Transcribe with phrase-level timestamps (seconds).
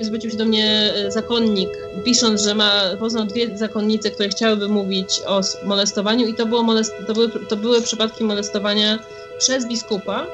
[0.00, 1.68] Zwrócił się do mnie e, zakonnik,
[2.04, 6.94] pisząc, że ma, poznał dwie zakonnice, które chciałyby mówić o molestowaniu i to, było molest,
[7.06, 8.98] to, były, to były przypadki molestowania
[9.38, 10.26] przez biskupa.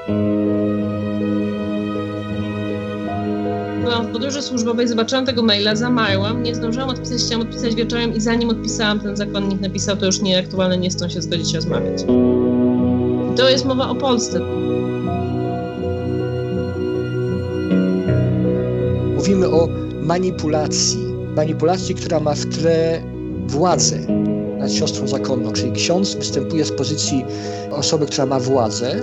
[3.82, 8.20] Byłam w podróży służbowej, zobaczyłam tego maila, zamarłam, nie zdążyłam odpisać, chciałam odpisać wieczorem i
[8.20, 12.02] zanim odpisałam, ten zakonnik napisał, to już nieaktualne, nie chcą się zgodzić rozmawiać.
[13.36, 14.63] To jest mowa o Polsce.
[19.34, 19.68] Mówimy o
[20.02, 20.98] manipulacji.
[21.36, 23.02] Manipulacji, która ma w tle
[23.46, 23.98] władzę
[24.58, 27.24] nad siostrą zakonną, czyli ksiądz występuje z pozycji
[27.70, 29.02] osoby, która ma władzę,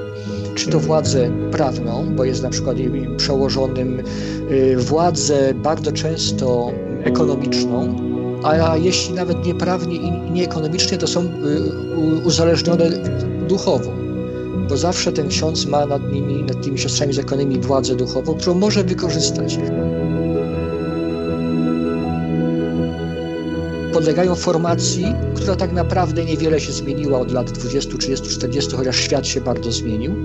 [0.55, 2.77] czy to władzę prawną, bo jest na przykład
[3.17, 4.03] przełożonym,
[4.51, 6.71] y, władzę bardzo często
[7.03, 7.95] ekonomiczną,
[8.43, 11.27] a jeśli nawet nieprawnie i nieekonomicznie, to są y,
[12.25, 12.89] uzależnione
[13.47, 13.91] duchowo
[14.71, 18.83] bo zawsze ten ksiądz ma nad nimi, nad tymi siostrami zakonnymi władzę duchową, którą może
[18.83, 19.57] wykorzystać.
[24.01, 29.27] Podlegają formacji, która tak naprawdę niewiele się zmieniła od lat 20, 30, 40, chociaż świat
[29.27, 30.15] się bardzo zmienił.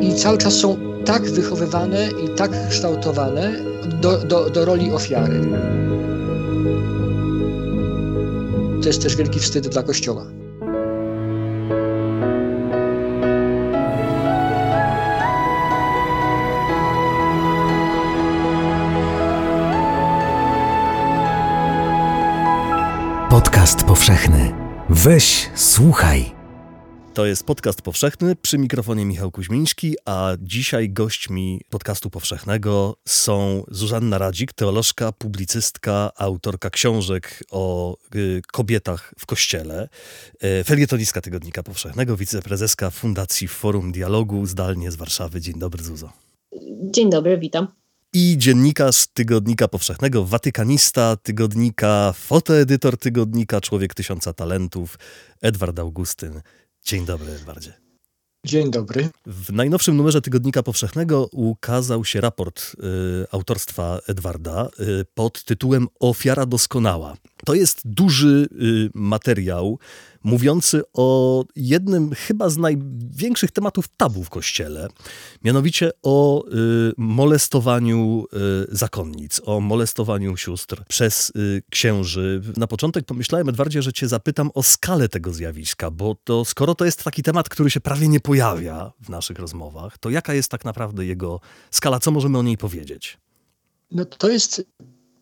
[0.00, 3.52] I cały czas są tak wychowywane i tak kształtowane
[4.00, 5.40] do, do, do roli ofiary.
[8.82, 10.39] To jest też wielki wstyd dla Kościoła.
[23.60, 24.52] Podcast powszechny.
[24.90, 26.24] Weź, słuchaj.
[27.14, 34.18] To jest podcast powszechny przy mikrofonie Michał Kuźmiński, a dzisiaj gośćmi podcastu powszechnego są Zuzanna
[34.18, 39.88] Radzik, teolożka, publicystka, autorka książek o y, kobietach w kościele,
[40.60, 45.40] y, felietonistka Tygodnika Powszechnego, wiceprezeska Fundacji Forum Dialogu zdalnie z Warszawy.
[45.40, 46.12] Dzień dobry Zuzo.
[46.82, 47.68] Dzień dobry, witam
[48.12, 54.98] i dziennikarz Tygodnika Powszechnego, watykanista tygodnika, fotoedytor tygodnika, człowiek tysiąca talentów,
[55.42, 56.40] Edward Augustyn.
[56.84, 57.72] Dzień dobry, Edwardzie.
[58.46, 59.08] Dzień dobry.
[59.26, 66.46] W najnowszym numerze Tygodnika Powszechnego ukazał się raport y, autorstwa Edwarda y, pod tytułem Ofiara
[66.46, 67.16] doskonała.
[67.44, 69.78] To jest duży y, materiał
[70.24, 74.88] mówiący o jednym chyba z największych tematów tabu w kościele,
[75.44, 78.24] mianowicie o y, molestowaniu
[78.72, 82.42] y, zakonnic, o molestowaniu sióstr przez y, księży.
[82.56, 86.84] Na początek pomyślałem, Edwardzie, że cię zapytam o skalę tego zjawiska, bo to skoro to
[86.84, 90.64] jest taki temat, który się prawie nie pojawia w naszych rozmowach, to jaka jest tak
[90.64, 92.00] naprawdę jego skala?
[92.00, 93.18] Co możemy o niej powiedzieć?
[93.90, 94.62] No to jest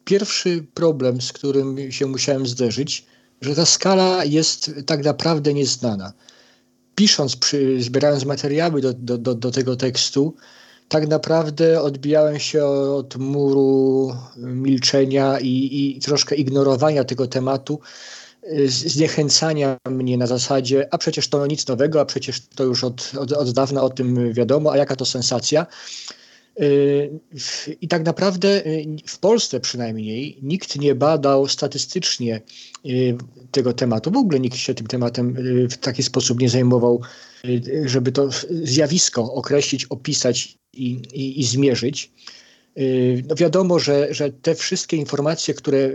[0.04, 3.06] pierwszy problem, z którym się musiałem zderzyć,
[3.40, 6.12] że ta skala jest tak naprawdę nieznana.
[6.94, 10.34] Pisząc, przy, zbierając materiały do, do, do, do tego tekstu,
[10.88, 17.80] tak naprawdę odbijałem się od muru milczenia i, i troszkę ignorowania tego tematu,
[18.66, 23.32] zniechęcania mnie na zasadzie, a przecież to nic nowego, a przecież to już od, od,
[23.32, 25.66] od dawna o tym wiadomo, a jaka to sensacja.
[27.80, 32.40] I tak naprawdę y, w Polsce przynajmniej nikt nie badał statystycznie
[32.86, 33.16] y,
[33.50, 34.10] tego tematu.
[34.10, 37.00] W ogóle nikt się tym tematem y, w taki sposób nie zajmował,
[37.84, 38.28] żeby to
[38.62, 42.12] zjawisko określić, opisać i, i, i zmierzyć.
[43.28, 45.90] No wiadomo, że, że te wszystkie informacje, które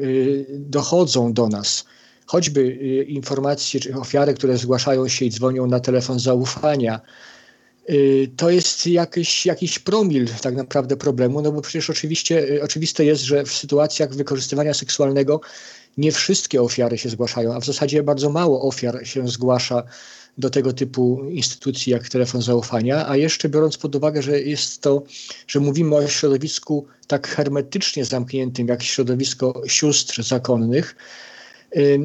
[0.49, 1.85] dochodzą do nas,
[2.25, 2.75] choćby
[3.07, 7.32] informacje czy ofiary, które zgłaszają się i dzwonią na telefon zaufania, Y,
[8.37, 13.23] to jest jakiś, jakiś promil tak naprawdę problemu, no bo przecież oczywiście, y, oczywiste jest,
[13.23, 15.41] że w sytuacjach wykorzystywania seksualnego
[15.97, 19.83] nie wszystkie ofiary się zgłaszają, a w zasadzie bardzo mało ofiar się zgłasza
[20.37, 25.03] do tego typu instytucji jak telefon zaufania, a jeszcze biorąc pod uwagę, że jest to,
[25.47, 30.95] że mówimy o środowisku tak hermetycznie zamkniętym jak środowisko sióstr zakonnych,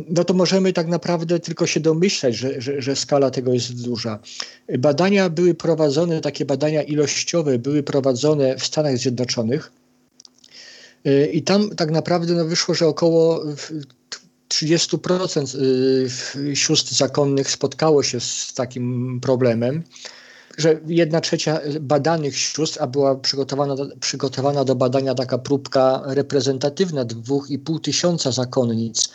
[0.08, 4.18] no to możemy tak naprawdę tylko się domyślać, że, że, że, skala tego jest duża.
[4.78, 9.72] Badania były prowadzone, takie badania ilościowe były prowadzone w Stanach Zjednoczonych
[11.06, 13.44] y, i tam tak naprawdę no wyszło, że około
[14.48, 15.56] 30%
[16.36, 19.82] y, sióstr zakonnych spotkało się z takim problemem
[20.58, 27.50] że jedna trzecia badanych sióstr, a była przygotowana, przygotowana do badania taka próbka reprezentatywna, dwóch
[27.50, 29.08] i pół tysiąca zakonnic,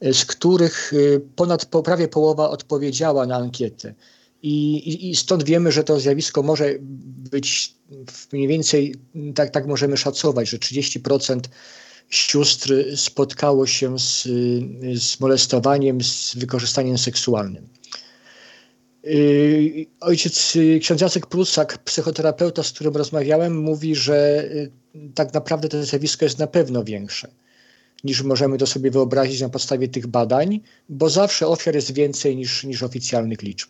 [0.00, 3.94] z których y, ponad prawie połowa odpowiedziała na ankietę.
[4.42, 6.74] I, I, stąd wiemy, że to zjawisko może
[7.30, 7.74] być
[8.32, 8.94] mniej więcej,
[9.34, 11.40] tak, tak możemy szacować, że 30%
[12.10, 14.22] sióstr spotkało się z,
[15.02, 17.68] z molestowaniem, z wykorzystaniem seksualnym.
[19.06, 24.48] Y, ojciec ksiądz Jacek Prusak, psychoterapeuta, z którym rozmawiałem, mówi, że
[25.14, 27.28] tak naprawdę to zjawisko jest na pewno większe
[28.06, 32.64] niż możemy to sobie wyobrazić na podstawie tych badań, bo zawsze ofiar jest więcej niż,
[32.64, 33.68] niż oficjalnych liczb.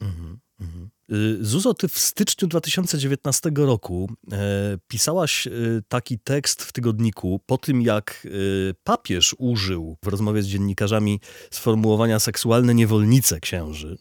[0.00, 0.90] Mhm, mhm.
[1.12, 5.50] Y, Zuzo, ty w styczniu 2019 roku e, pisałaś e,
[5.88, 8.30] taki tekst w tygodniku po tym, jak e,
[8.84, 13.98] papież użył w rozmowie z dziennikarzami sformułowania seksualne niewolnice księży.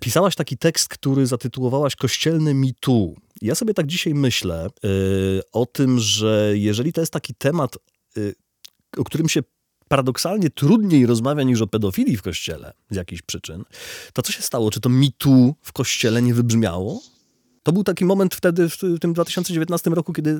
[0.00, 3.16] Pisałaś taki tekst, który zatytułowałaś Kościelne mitu.
[3.42, 4.68] Ja sobie tak dzisiaj myślę
[5.52, 7.76] o tym, że jeżeli to jest taki temat,
[8.96, 9.42] o którym się
[9.88, 13.64] paradoksalnie trudniej rozmawia niż o pedofilii w kościele z jakichś przyczyn,
[14.12, 14.70] to co się stało?
[14.70, 17.00] Czy to mitu w kościele nie wybrzmiało?
[17.62, 20.36] To był taki moment wtedy, w tym 2019 roku, kiedy y,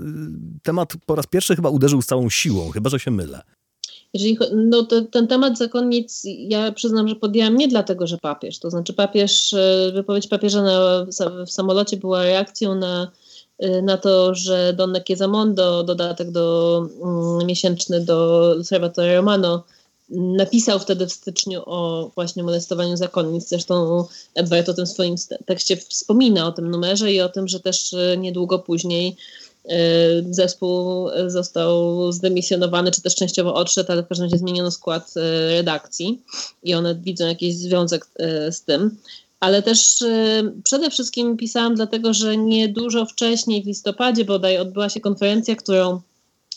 [0.62, 3.42] temat po raz pierwszy chyba uderzył z całą siłą, chyba że się mylę.
[4.14, 8.58] Jeżeli, no to, ten temat zakonnic, ja przyznam, że podjęłam nie dlatego, że papież.
[8.58, 11.06] To znaczy papież, y, wypowiedź papieża na,
[11.46, 13.10] w samolocie była reakcją na
[13.82, 19.64] na to, że Don Chiesamondo, dodatek do, um, miesięczny do Osservatore Romano,
[20.10, 23.48] napisał wtedy w styczniu o właśnie molestowaniu zakonnic.
[23.48, 24.04] Zresztą
[24.34, 25.14] Edward o tym w swoim
[25.46, 29.16] tekście wspomina, o tym numerze i o tym, że też y, niedługo później
[29.64, 29.70] y,
[30.30, 35.14] zespół został zdemisjonowany, czy też częściowo odszedł, ale w każdym razie zmieniono skład
[35.50, 36.22] redakcji
[36.62, 38.06] i one widzą jakiś związek
[38.50, 38.96] z tym
[39.40, 44.88] ale też y, przede wszystkim pisałam dlatego, że nie dużo wcześniej, w listopadzie bodaj, odbyła
[44.88, 46.00] się konferencja, którą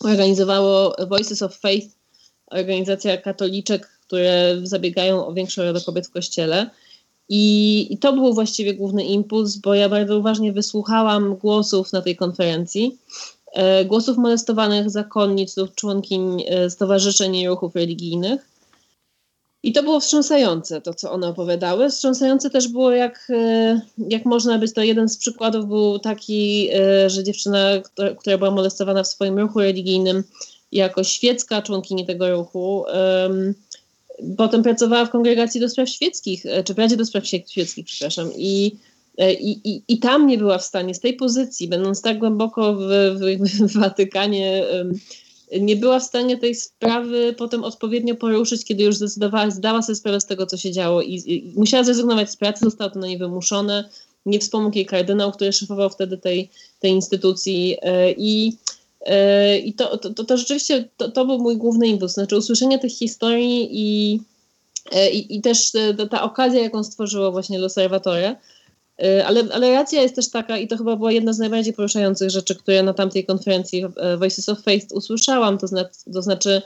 [0.03, 1.87] organizowało Voices of Faith,
[2.51, 6.69] organizacja katoliczek, które zabiegają o większą rolę kobiet w kościele.
[7.29, 12.15] I, I, to był właściwie główny impuls, bo ja bardzo uważnie wysłuchałam głosów na tej
[12.15, 12.97] konferencji,
[13.53, 18.52] e, głosów molestowanych zakonnic lub członkiń e, stowarzyszeń i ruchów religijnych.
[19.63, 21.89] I to było wstrząsające, to co one opowiadały.
[21.89, 27.09] Wstrząsające też było, jak, e, jak można być, to jeden z przykładów był taki, e,
[27.09, 27.69] że dziewczyna,
[28.19, 30.23] która, była molestowana w swoim ruchu religijnym,
[30.71, 32.85] jako świecka członkini tego ruchu,
[34.37, 38.29] potem pracowała w kongregacji do spraw świeckich, e, czy w Radzie do spraw świeckich, przepraszam,
[38.37, 38.75] i,
[39.39, 42.79] i, i, tam nie była w stanie z tej pozycji, będąc tak głęboko w,
[43.15, 44.65] w, w Watykanie,
[45.59, 50.21] nie była w stanie tej sprawy potem odpowiednio poruszyć, kiedy już zdecydowała, zdała sobie sprawę
[50.21, 53.17] z tego, co się działo i, i musiała zrezygnować z pracy, zostało to na niej
[53.17, 53.89] wymuszone.
[54.25, 58.57] Nie wspomógł jej kardynał, który szefował wtedy tej, tej instytucji e, i
[59.01, 62.91] e, i to, to, to, rzeczywiście to, to był mój główny impuls, znaczy usłyszenie tych
[62.91, 64.19] historii i,
[64.91, 68.39] e, i, i też ta, ta okazja, jaką stworzyło właśnie Y,
[69.25, 72.55] ale, ale racja jest też taka, i to chyba była jedna z najbardziej poruszających rzeczy,
[72.55, 76.61] które na tamtej konferencji e, Voices of Faith usłyszałam, to, zna, to znaczy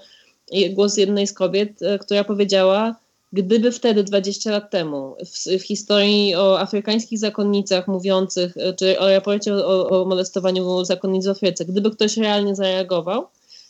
[0.70, 2.96] głos jednej z kobiet, e, która powiedziała,
[3.34, 9.10] gdyby wtedy 20 lat temu w, w, historii o afrykańskich zakonnicach mówiących, e, czy o
[9.10, 13.28] raporcie o, o molestowaniu zakonnic w Afryce, gdyby ktoś realnie zareagował,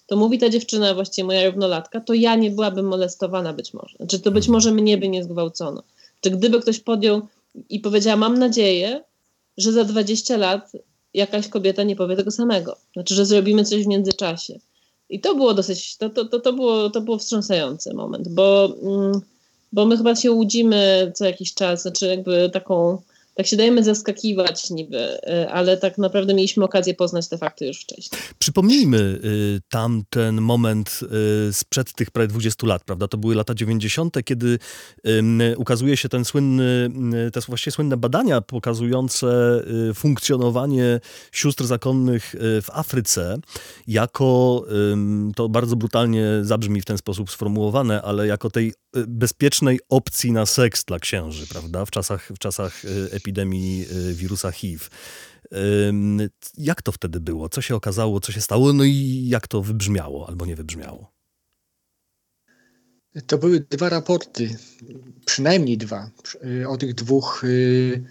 [0.08, 3.98] to mówi ta dziewczyna, właściwie moja równolatka, to ja nie byłabym molestowana być może.
[4.08, 4.54] Czy to być mhm.
[4.54, 5.84] może mnie by nie zgwałcono.
[6.22, 7.22] Czy gdyby ktoś podjął
[7.70, 9.04] i powiedziała: Mam nadzieję,
[9.58, 10.72] że za 20 lat
[11.14, 12.78] jakaś kobieta nie powie tego samego.
[12.94, 14.60] Znaczy, że zrobimy coś w międzyczasie.
[15.10, 19.22] I to było dosyć, to, to, to, to, było, to było wstrząsający moment, bo, mm,
[19.74, 23.02] bo my chyba się łudzimy co jakiś czas, znaczy jakby taką
[23.38, 27.82] tak się dajemy zaskakiwać niby, y, ale tak naprawdę mieliśmy okazję poznać te fakty już
[27.82, 28.22] wcześniej.
[28.40, 31.00] Przypomnijmy y, tam ten moment
[31.50, 33.08] y, sprzed tych prawie 20 lat, prawda?
[33.08, 34.60] To były lata 90., kiedy
[35.58, 36.92] ukazuje się ten słynny,
[37.34, 39.28] te właściwie słynne badania pokazujące
[39.96, 41.00] funkcjonowanie
[41.32, 43.38] sióstr zakonnych w Afryce
[43.88, 44.66] jako,
[45.36, 48.74] to bardzo brutalnie zabrzmi w ten sposób sformułowane, ale jako tej
[49.08, 51.86] bezpiecznej opcji na seks dla księży, prawda?
[51.86, 52.82] W czasach, w czasach
[53.12, 54.86] epidemii epidemii y, wirusa HIV.
[56.58, 57.50] Jak to wtedy było?
[57.50, 58.74] Co się okazało, co się stało?
[58.74, 61.12] No i jak to wybrzmiało albo nie wybrzmiało?
[63.28, 64.58] To były dwa raporty,
[65.26, 66.10] przynajmniej dwa.
[66.68, 68.04] O tych dwóch y,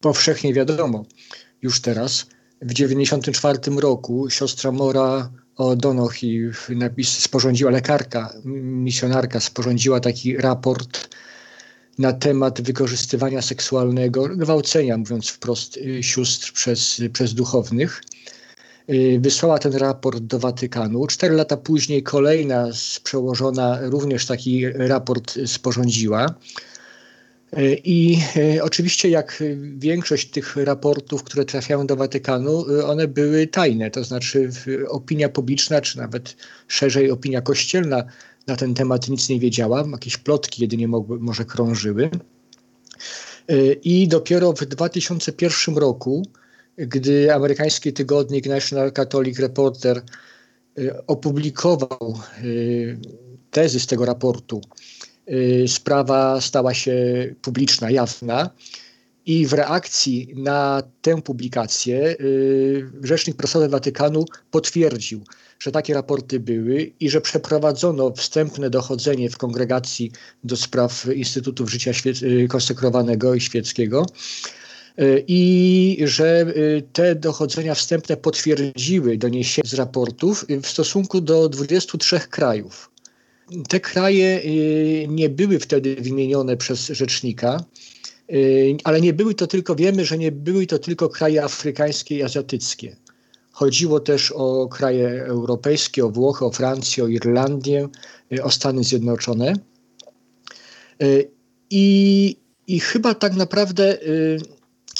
[0.00, 1.04] powszechnie wiadomo
[1.62, 2.26] już teraz.
[2.62, 6.52] W 1994 roku siostra Mora O'Donoghue
[7.04, 11.08] sporządziła, lekarka, misjonarka sporządziła taki raport
[11.98, 18.02] na temat wykorzystywania seksualnego, gwałcenia, mówiąc wprost, y, sióstr przez, przez duchownych.
[18.90, 21.06] Y, wysłała ten raport do Watykanu.
[21.06, 22.68] Cztery lata później kolejna
[23.04, 26.34] przełożona również taki raport sporządziła.
[27.58, 28.18] Y, I
[28.62, 29.42] oczywiście, jak
[29.78, 34.50] większość tych raportów, które trafiają do Watykanu, one były tajne, to znaczy
[34.88, 36.36] opinia publiczna, czy nawet
[36.68, 38.04] szerzej opinia kościelna
[38.46, 42.10] na ten temat nic nie wiedziała, jakieś plotki jedynie mogły, może krążyły.
[43.82, 46.26] I dopiero w 2001 roku,
[46.78, 50.02] gdy amerykański tygodnik National Catholic Reporter
[51.06, 52.18] opublikował
[53.50, 54.60] tezy z tego raportu,
[55.66, 56.94] sprawa stała się
[57.42, 58.50] publiczna, jawna.
[59.26, 62.16] I w reakcji na tę publikację
[63.02, 65.24] rzecznik prasowy Watykanu potwierdził,
[65.58, 70.12] że takie raporty były i że przeprowadzono wstępne dochodzenie w kongregacji
[70.44, 71.90] do spraw Instytutów Życia
[72.22, 74.06] y, Konsekrowanego i Świeckiego
[75.00, 82.20] y, i że y, te dochodzenia wstępne potwierdziły doniesienia z raportów w stosunku do 23
[82.20, 82.90] krajów.
[83.68, 84.40] Te kraje
[85.08, 87.64] nie były wtedy wymienione przez rzecznika,
[88.84, 92.96] ale nie były to tylko, wiemy, że nie były to tylko kraje afrykańskie i azjatyckie.
[93.52, 97.88] Chodziło też o kraje europejskie, o Włochy, o Francję, o Irlandię,
[98.32, 99.52] y, o Stany Zjednoczone.
[101.02, 101.30] Y,
[101.70, 103.98] I, i chyba tak naprawdę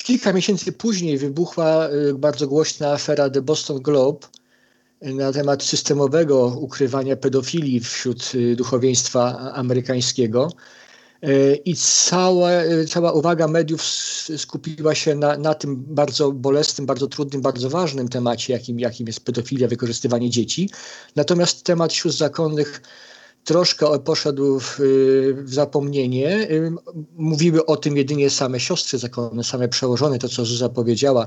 [0.05, 4.27] kilka miesięcy później wybuchła bardzo głośna afera The Boston Globe
[5.03, 10.53] na temat systemowego ukrywania pedofilii wśród duchowieństwa amerykańskiego.
[11.65, 12.51] I cała,
[12.89, 13.83] cała uwaga mediów
[14.37, 19.21] skupiła się na, na tym bardzo bolesnym, bardzo trudnym, bardzo ważnym temacie, jakim, jakim jest
[19.21, 20.71] pedofilia, wykorzystywanie dzieci.
[21.17, 22.83] Natomiast temat sióstr zakonnych
[23.45, 26.49] troszkę poszedł w, w, zapomnienie.
[27.17, 31.27] Mówiły o tym jedynie same siostry zakonne, same przełożone, to co Zuza powiedziała.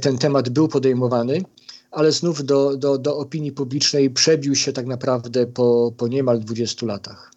[0.00, 1.42] Ten temat był podejmowany,
[1.90, 6.86] ale znów do, do, do opinii publicznej przebił się tak naprawdę po, po niemal 20
[6.86, 7.35] latach.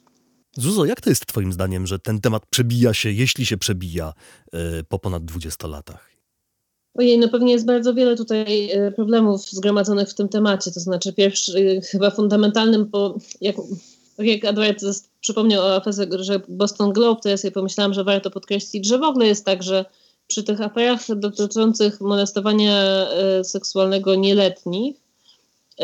[0.59, 4.13] Zuzo, jak to jest Twoim zdaniem, że ten temat przebija się, jeśli się przebija,
[4.53, 6.09] e, po ponad 20 latach?
[6.93, 10.71] Ojej, no pewnie jest bardzo wiele tutaj e, problemów zgromadzonych w tym temacie.
[10.71, 12.91] To znaczy, pierwszy, e, chyba fundamentalnym,
[13.41, 13.55] jak,
[14.17, 14.83] tak jak Edward
[15.21, 19.03] przypomniał o aferze, że Boston Globe, to ja sobie pomyślałam, że warto podkreślić, że w
[19.03, 19.85] ogóle jest tak, że
[20.27, 23.07] przy tych aferach dotyczących molestowania
[23.43, 24.95] seksualnego nieletnich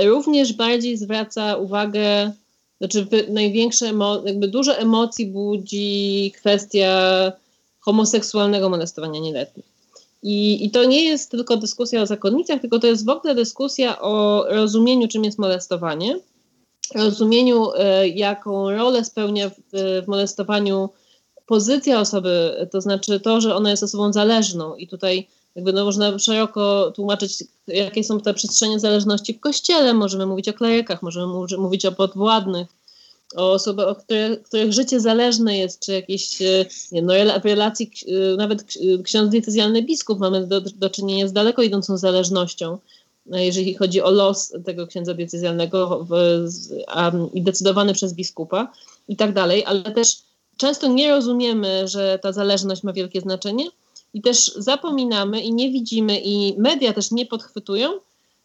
[0.04, 2.32] również bardziej zwraca uwagę
[2.92, 3.92] znaczy największe,
[4.26, 7.32] jakby dużo emocji budzi kwestia
[7.80, 9.66] homoseksualnego molestowania nieletnich.
[10.24, 14.02] I, I to nie jest tylko dyskusja o zakonnicach, tylko to jest w ogóle dyskusja
[14.02, 16.20] o rozumieniu, czym jest molestowanie,
[16.96, 20.90] rozumieniu, e, jaką rolę spełnia w, w molestowaniu
[21.46, 26.20] pozycja osoby, to znaczy to, że ona jest osobą zależną i tutaj jakby no, można
[26.20, 29.94] szeroko tłumaczyć, jakie są te przestrzenie zależności w kościele.
[29.94, 32.68] Możemy mówić o klerykach, możemy mówić o podwładnych,
[33.36, 33.96] o osobach, o
[34.46, 38.64] których życie zależne jest, czy jakieś e, nie, no, relacji, e, nawet
[39.04, 42.78] ksiądz diecezjalny biskup mamy do, do czynienia z daleko idącą zależnością,
[43.32, 46.08] e, jeżeli chodzi o los tego księdza diecezjalnego
[47.34, 48.72] i decydowany przez biskupa
[49.08, 50.18] i tak dalej, ale też
[50.58, 53.66] często nie rozumiemy, że ta zależność ma wielkie znaczenie,
[54.16, 57.90] i też zapominamy i nie widzimy, i media też nie podchwytują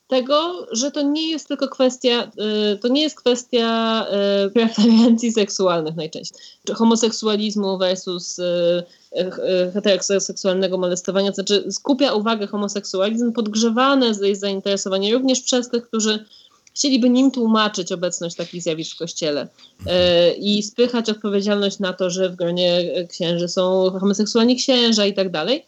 [0.07, 2.31] tego, że to nie jest tylko kwestia,
[2.75, 4.07] y, to nie jest kwestia
[4.47, 6.39] y, preferencji seksualnych najczęściej.
[6.67, 8.85] Czy homoseksualizmu versus y,
[9.75, 16.25] heteroseksualnego molestowania, to znaczy skupia uwagę homoseksualizm, podgrzewane jest zainteresowanie również przez tych, którzy
[16.75, 19.49] chcieliby nim tłumaczyć obecność takich zjawisk w kościele
[19.87, 25.31] e, i spychać odpowiedzialność na to, że w gronie księży są homoseksualni księża i tak
[25.31, 25.67] dalej.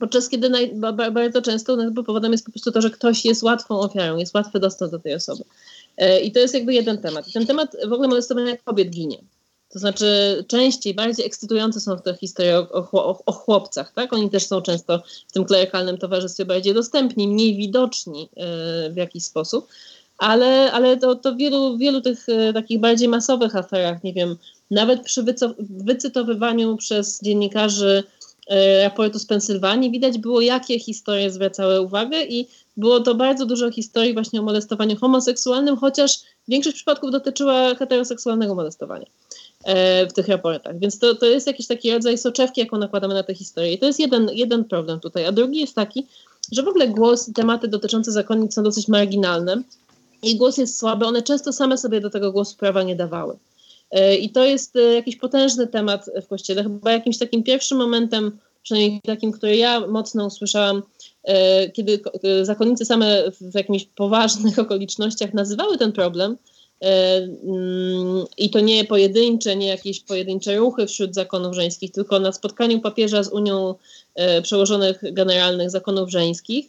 [0.00, 0.74] Podczas kiedy naj,
[1.12, 1.76] bardzo często
[2.06, 5.14] powodem jest po prostu to, że ktoś jest łatwą ofiarą, jest łatwy dostęp do tej
[5.14, 5.44] osoby.
[5.96, 7.28] E, I to jest jakby jeden temat.
[7.28, 9.18] I ten temat w ogóle molestowania kobiet ginie.
[9.72, 10.04] To znaczy
[10.48, 14.12] częściej, bardziej ekscytujące są te historie o, o, o, chłopcach, tak?
[14.12, 19.24] Oni też są często w tym klerykalnym towarzystwie bardziej dostępni, mniej widoczni yy, w jakiś
[19.24, 19.68] sposób
[20.22, 24.36] ale, ale to, to wielu, wielu tych e, takich bardziej masowych aferach, nie wiem,
[24.70, 25.24] nawet przy
[25.60, 28.02] wycytowywaniu przez dziennikarzy
[28.48, 33.70] e, raportu z Pensylwanii widać było, jakie historie zwracały uwagę i było to bardzo dużo
[33.70, 39.06] historii właśnie o molestowaniu homoseksualnym, chociaż większość przypadków dotyczyła heteroseksualnego molestowania
[39.64, 40.78] e, w tych raportach.
[40.78, 43.72] Więc to, to jest jakiś taki rodzaj soczewki, jaką nakładamy na tę historię.
[43.72, 45.26] I to jest jeden, jeden problem tutaj.
[45.26, 46.06] A drugi jest taki,
[46.52, 49.62] że w ogóle głos, tematy dotyczące zakonnic są dosyć marginalne
[50.22, 53.36] ich głos jest słaby, one często same sobie do tego głosu prawa nie dawały.
[53.92, 56.62] E, I to jest e, jakiś potężny temat w Kościele.
[56.62, 60.82] Chyba jakimś takim pierwszym momentem, przynajmniej takim, który ja mocno usłyszałam,
[61.24, 62.00] e, kiedy
[62.42, 66.36] zakonnice same w jakichś poważnych okolicznościach nazywały ten problem,
[66.80, 72.80] mm, i to nie pojedyncze, nie jakieś pojedyncze ruchy wśród zakonów żeńskich, tylko na spotkaniu
[72.80, 73.74] papieża z Unią
[74.42, 76.66] Przełożonych Generalnych Zakonów Żeńskich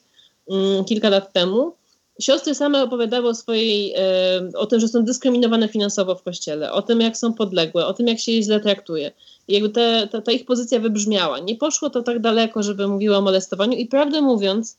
[0.49, 1.73] mm, kilka lat temu,
[2.19, 6.81] Siostry same opowiadały o swojej, e, o tym, że są dyskryminowane finansowo w kościele, o
[6.81, 9.11] tym, jak są podległe, o tym, jak się je źle traktuje.
[9.47, 11.39] I jakby te, ta, ta ich pozycja wybrzmiała.
[11.39, 14.77] Nie poszło to tak daleko, żeby mówiła o molestowaniu i prawdę mówiąc,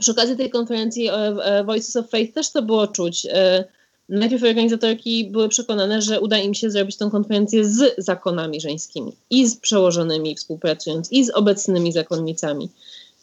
[0.00, 3.26] przy okazji tej konferencji e, Voices of Faith też to było czuć.
[3.30, 3.64] E,
[4.08, 9.46] najpierw organizatorki były przekonane, że uda im się zrobić tę konferencję z zakonami żeńskimi i
[9.46, 12.68] z przełożonymi współpracując, i z obecnymi zakonnicami.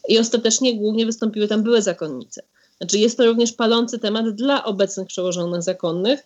[0.07, 2.41] I ostatecznie głównie wystąpiły tam były zakonnice.
[2.81, 6.23] Znaczy jest to również palący temat dla obecnych przełożonych zakonnych.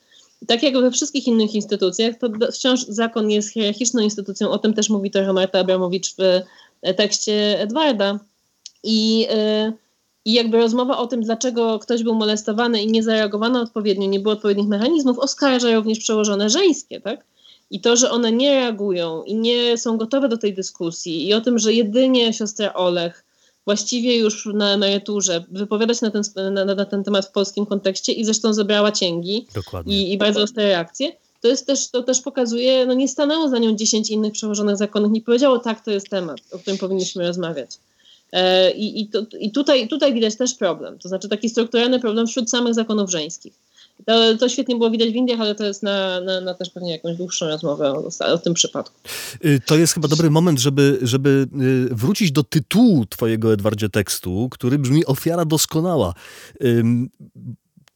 [0.47, 4.51] Tak jak we wszystkich innych instytucjach, to wciąż zakon jest hierarchiczną instytucją.
[4.51, 6.19] O tym też mówi trochę Marta Abramowicz w
[6.81, 8.19] e, tekście Edwarda.
[8.83, 9.73] I, yy,
[10.25, 14.33] I jakby rozmowa o tym, dlaczego ktoś był molestowany i nie zareagowano odpowiednio, nie było
[14.33, 17.25] odpowiednich mechanizmów, oskarża również przełożone żeńskie, tak?
[17.71, 21.41] I to, że one nie reagują i nie są gotowe do tej dyskusji, i o
[21.41, 23.24] tym, że jedynie siostra Olech
[23.65, 28.25] właściwie już na emeryturze wypowiadać na ten, na, na ten temat w polskim kontekście i
[28.25, 29.47] zresztą zebrała cięgi
[29.85, 31.11] i, i, bardzo ostre reakcje.
[31.41, 35.11] To, jest też, to też pokazuje, no nie stanęło za nią 10 innych przełożonych zakonów,
[35.11, 37.71] nie powiedziało tak, to jest temat, o którym powinniśmy rozmawiać.
[38.31, 42.27] E, I, i, to, i tutaj, tutaj widać też problem, to znaczy taki strukturalny problem
[42.27, 43.53] wśród samych zakonów żeńskich.
[44.05, 46.91] To, to, świetnie było widać w Indiach, ale to jest na, na, na też pewnie
[46.91, 48.95] jakąś dłuższą rozmowę o, o, tym przypadku.
[49.45, 51.47] Y, to jest chyba dobry moment, żeby, żeby
[51.91, 56.13] y, wrócić do tytułu twojego, Edwardzie, tekstu, który brzmi Ofiara doskonała.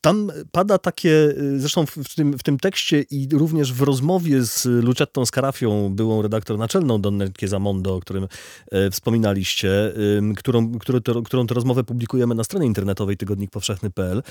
[0.01, 4.65] Tam pada takie, y, zresztą w tym, w tym tekście i również w rozmowie z
[4.65, 8.27] Lucettą Scarafią, byłą redaktor naczelną Donne Zamondo, o którym
[8.71, 9.93] e, wspominaliście,
[10.37, 14.23] którą, którą, to, którą to rozmowę publikujemy na stronie internetowej tygodnikpowszechny.pl,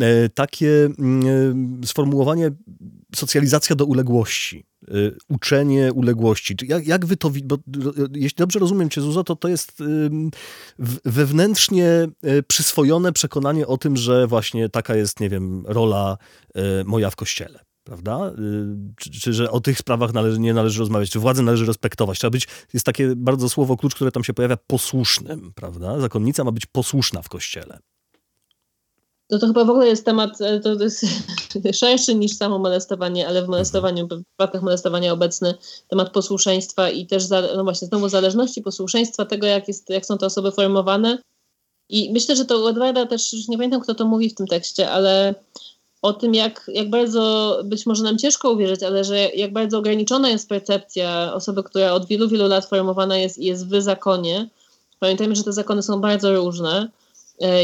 [0.00, 2.50] e, takie mm, e, sformułowanie
[3.16, 4.66] socjalizacja do uległości.
[4.94, 6.56] Y, uczenie uległości.
[6.62, 7.58] Jak, jak wy to, bo
[8.14, 9.82] jeśli dobrze rozumiem cię Zuzo, to to jest
[11.04, 16.16] wewnętrznie y, przyswojone przekonanie o tym, że właśnie taka jest, nie wiem, rola
[16.56, 18.32] y, moja w kościele prawda?
[18.96, 22.18] Czy, czy, że o tych sprawach należy, nie należy rozmawiać, czy władzę należy respektować.
[22.18, 26.00] Trzeba być, jest takie bardzo słowo klucz, które tam się pojawia, posłusznym, prawda?
[26.00, 27.78] Zakonnica ma być posłuszna w kościele.
[29.34, 31.06] No to chyba w ogóle jest temat, e, to jest
[31.80, 35.54] szerszy niż samo molestowanie, ale w molestowaniu, w przypadkach molestowania obecny
[35.88, 40.18] temat posłuszeństwa i też, za, no właśnie, znowu zależności posłuszeństwa, tego jak, jest, jak są
[40.18, 41.18] te osoby formowane.
[41.88, 44.90] I myślę, że to Edwarda też, już nie pamiętam kto to mówi w tym tekście,
[44.90, 45.34] ale
[46.02, 50.28] o tym, jak, jak bardzo, być może nam ciężko uwierzyć, ale że jak bardzo ograniczona
[50.28, 54.48] jest percepcja osoby, która od wielu, wielu lat formowana jest i jest w zakonie.
[54.98, 56.88] Pamiętajmy, że te zakony są bardzo różne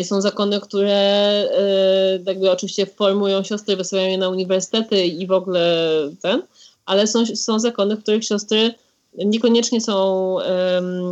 [0.00, 5.33] I są zakony, które e, jakby oczywiście formują siostry, wysyłają je na uniwersytety i w
[5.33, 5.90] ogóle
[6.22, 6.42] ten,
[6.87, 8.74] ale są, są zakony, w których siostry
[9.14, 10.37] niekoniecznie są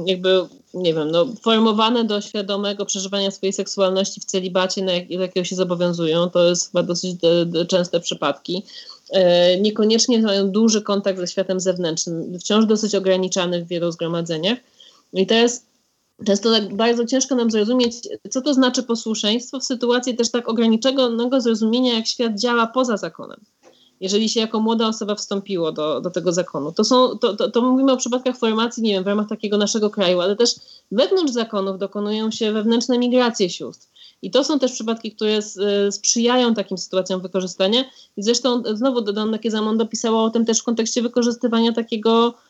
[0.07, 5.44] jakby, nie wiem, no, formowane do świadomego przeżywania swojej seksualności w celibacie, na jak, jakiego
[5.44, 6.31] się zobowiązują.
[6.31, 8.62] To jest chyba dosyć de, de, częste przypadki.
[9.11, 14.59] E, niekoniecznie mają duży kontakt ze światem zewnętrznym, wciąż dosyć ograniczany w wielu zgromadzeniach.
[15.12, 15.62] I teraz
[16.26, 17.94] Często tak bardzo ciężko nam zrozumieć,
[18.31, 23.40] co to znaczy posłuszeństwo w sytuacji też tak ograniczonego zrozumienia, jak świat działa poza zakonem.
[24.00, 27.62] Jeżeli się jako młoda osoba wstąpiło do, do tego zakonu, to, są, to, to, to
[27.62, 30.54] mówimy o przypadkach formacji, nie wiem, w ramach takiego naszego kraju, ale też
[30.92, 33.87] wewnątrz zakonów dokonują się wewnętrzne migracje sióstr.
[34.22, 35.38] I to są też przypadki, które
[35.90, 37.85] sprzyjają takim sytuacjom wykorzystania.
[38.16, 42.48] I zresztą znowu Donna Kiezamondo pisała o tym też w kontekście wykorzystywania takiego E,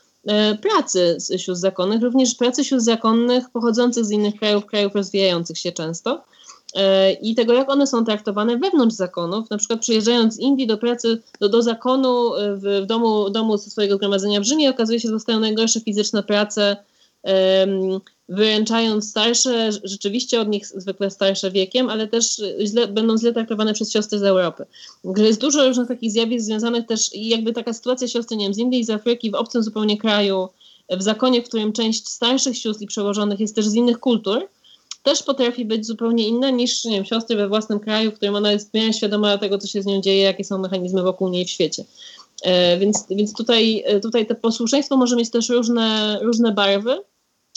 [0.62, 6.22] pracy sióstr zakonnych, również pracy sióstr zakonnych pochodzących z innych krajów, krajów rozwijających się często.
[6.74, 10.78] E, i tego, jak one są traktowane wewnątrz zakonów, na przykład przyjeżdżając z Indii do
[10.78, 15.08] pracy, do, do zakonu e, w, w domu, domu swojego zgromadzenia w Rzymie, okazuje się,
[15.08, 16.76] że dostają najgorsze fizyczne prace
[18.28, 23.92] wyręczając starsze, rzeczywiście od nich zwykle starsze wiekiem, ale też źle, będą źle traktowane przez
[23.92, 24.64] siostry z Europy.
[25.04, 28.58] Także jest dużo różnych takich zjawisk związanych też jakby taka sytuacja siostry, nie wiem, z
[28.58, 30.48] Indii z Afryki w obcym zupełnie kraju,
[30.90, 34.48] w zakonie, w którym część starszych sióstr i przełożonych jest też z innych kultur,
[35.02, 38.52] też potrafi być zupełnie inna niż nie wiem, siostry we własnym kraju, w którym ona
[38.52, 41.44] jest w miarę świadoma tego, co się z nią dzieje, jakie są mechanizmy wokół niej
[41.44, 41.84] w świecie.
[42.42, 46.98] E, więc więc tutaj, e, tutaj to posłuszeństwo może mieć też różne, różne barwy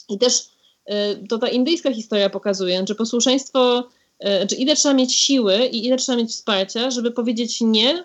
[0.09, 0.51] i też
[0.89, 5.85] Y, to ta indyjska historia pokazuje, że posłuszeństwo, y, że ile trzeba mieć siły i
[5.85, 8.03] ile trzeba mieć wsparcia, żeby powiedzieć nie,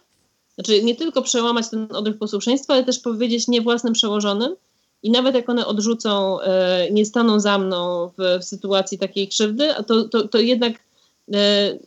[0.54, 4.56] znaczy nie tylko przełamać ten odruch posłuszeństwa, ale też powiedzieć nie własnym przełożonym.
[5.02, 6.44] I nawet jak one odrzucą, y,
[6.92, 10.86] nie staną za mną w, w sytuacji takiej krzywdy, to, to, to jednak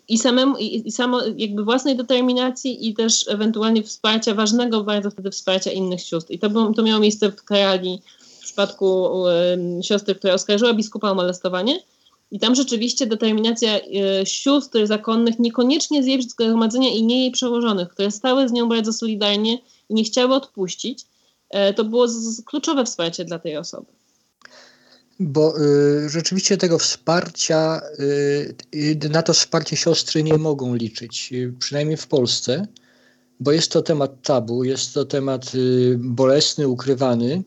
[0.08, 5.32] i samemu, i, i samo jakby własnej determinacji i też ewentualnie wsparcia, ważnego bardzo wtedy
[5.32, 6.34] wsparcia innych sióstr.
[6.34, 8.02] I to, to miało miejsce w Kerali
[8.68, 9.10] przypadku
[9.84, 11.80] siostry, która oskarżyła biskupa o molestowanie.
[12.32, 17.90] I tam rzeczywiście determinacja e, sióstr zakonnych niekoniecznie z jej zgromadzenia i nie jej przełożonych,
[17.90, 19.58] które stały z nią bardzo solidarnie
[19.90, 21.06] i nie chciały odpuścić,
[21.76, 22.08] to było
[22.46, 23.88] kluczowe wsparcie dla tej osoby.
[25.20, 27.82] Bo y, rzeczywiście tego wsparcia,
[28.76, 32.68] y, na to wsparcie siostry nie mogą liczyć, przynajmniej w Polsce,
[33.40, 35.52] bo jest to temat tabu, jest to temat
[35.98, 37.44] bolesny, ukrywany.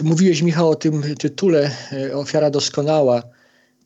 [0.00, 3.22] Mówiłeś, Michał, o tym tytule y, Ofiara doskonała,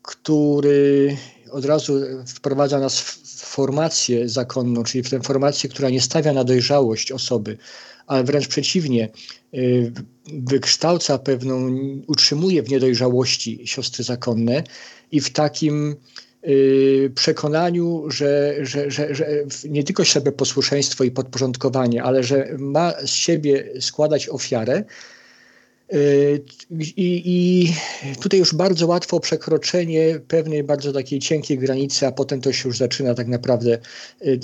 [0.02, 1.16] który
[1.50, 6.44] od razu wprowadza nas w formację zakonną, czyli w tę formację, która nie stawia na
[6.44, 7.58] dojrzałość osoby,
[8.06, 9.08] ale wręcz przeciwnie,
[9.54, 9.92] y,
[10.32, 14.64] wykształca pewną, utrzymuje w niedojrzałości siostry zakonne
[15.12, 15.96] i w takim
[16.46, 19.26] y, przekonaniu, że, że, że, że
[19.68, 24.84] nie tylko sobie posłuszeństwo i podporządkowanie, ale że ma z siebie składać ofiarę,
[26.96, 27.72] i, I,
[28.20, 32.78] tutaj już bardzo łatwo przekroczenie pewnej bardzo takiej cienkiej granicy, a potem to się już
[32.78, 33.78] zaczyna tak naprawdę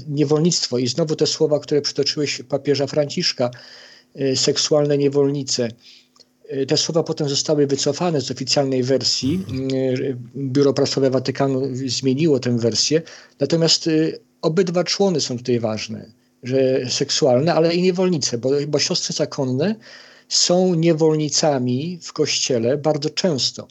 [0.09, 0.79] niewolnictwo.
[0.79, 3.51] I znowu te słowa, które przytoczyłeś papieża Franciszka,
[4.21, 5.69] Y, seksualne niewolnice.
[6.53, 9.45] Y, te słowa potem zostały wycofane z oficjalnej wersji.
[9.73, 13.03] Y, Biuro Prasowe Watykanu zmieniło tę wersję.
[13.41, 13.91] Natomiast
[14.43, 19.75] obydwa człony są tutaj ważne, że seksualne, ale i niewolnice, bo, bo siostry zakonne
[20.29, 23.69] są niewolnicami w kościele bardzo często.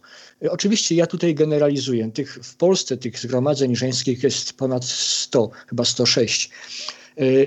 [0.50, 2.12] Oczywiście ja tutaj generalizuję.
[2.12, 6.50] Tych, w Polsce tych zgromadzeń żeńskich jest ponad 100, chyba 106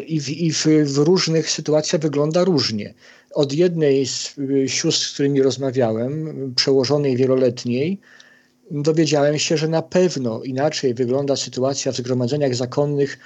[0.06, 2.94] i, w, i w, w różnych sytuacjach wygląda różnie.
[3.34, 8.00] Od jednej z y, sióstr, z którymi rozmawiałem, przełożonej wieloletniej,
[8.70, 13.18] dowiedziałem się, że na pewno inaczej wygląda sytuacja w zgromadzeniach zakonnych,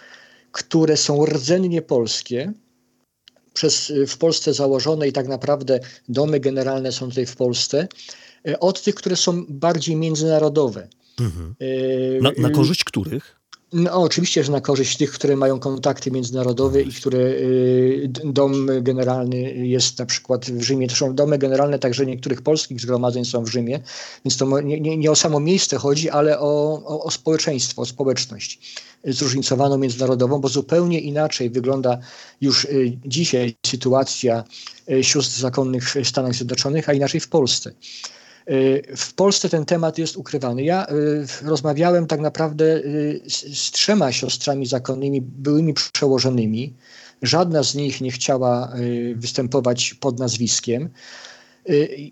[0.53, 2.53] które są rdzennie polskie,
[3.55, 7.89] przez, y, w Polsce założone i tak naprawdę domy generalne są tutaj w Polsce,
[8.49, 10.89] y, od tych, które są bardziej międzynarodowe.
[11.21, 11.55] Mhm.
[12.21, 13.41] Na, na korzyść których?
[13.75, 19.37] No, oczywiście, że na korzyść tych, które mają kontakty międzynarodowe i które y, dom generalny
[19.67, 20.89] jest na przykład w Rzymie.
[20.89, 23.81] To są domy generalne także niektórych polskich zgromadzeń są w Rzymie,
[24.25, 27.87] więc to nie, nie, nie o samo miejsce chodzi, ale o, o, o społeczeństwo, o
[27.87, 28.61] społeczność
[29.05, 31.99] zróżnicowaną międzynarodową, bo zupełnie inaczej wygląda
[32.41, 34.45] już y, dzisiaj sytuacja
[34.91, 37.73] y, sióstr zakonnych w Stanach Zjednoczonych, a inaczej w Polsce.
[38.51, 40.63] Y, w Polsce ten temat jest ukrywany.
[40.63, 46.75] Ja y, rozmawiałem tak naprawdę y, z, trzema siostrami zakonnymi, byłymi przełożonymi.
[47.23, 48.73] Żadna z nich nie chciała
[49.15, 50.89] występować pod nazwiskiem.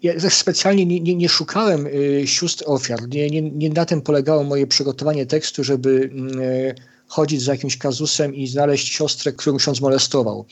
[0.02, 1.88] Ja specjalnie nie, nie, nie szukałem
[2.24, 3.08] sióstr ofiar.
[3.08, 6.10] Nie, nie, nie na tym polegało moje przygotowanie tekstu, żeby
[7.06, 10.46] chodzić za jakimś kazusem i znaleźć siostrę, którą ksiądz molestował.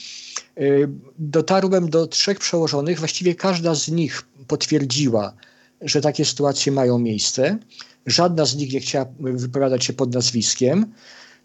[1.18, 5.34] Dotarłem do trzech przełożonych, właściwie każda z nich potwierdziła,
[5.80, 7.58] że takie sytuacje mają miejsce.
[8.06, 10.92] Żadna z nich nie chciała wypowiadać się pod nazwiskiem.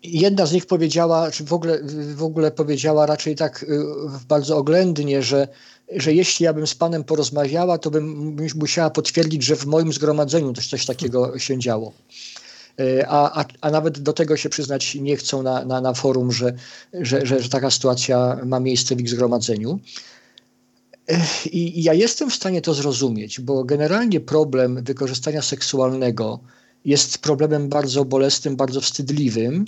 [0.03, 1.79] Jedna z nich powiedziała, czy w ogóle,
[2.15, 3.67] w ogóle powiedziała raczej tak y,
[4.27, 5.47] bardzo oględnie, że,
[5.95, 10.53] że jeśli ja bym z panem porozmawiała, to bym musiała potwierdzić, że w moim zgromadzeniu
[10.53, 11.93] coś takiego się działo.
[12.79, 16.31] Y, a, a, a nawet do tego się przyznać nie chcą na, na, na forum,
[16.31, 16.53] że,
[16.93, 19.79] że, że, że taka sytuacja ma miejsce w ich zgromadzeniu.
[21.51, 26.39] I ja jestem w stanie to zrozumieć, bo generalnie problem wykorzystania seksualnego
[26.85, 29.65] jest problemem bardzo bolesnym, bardzo wstydliwym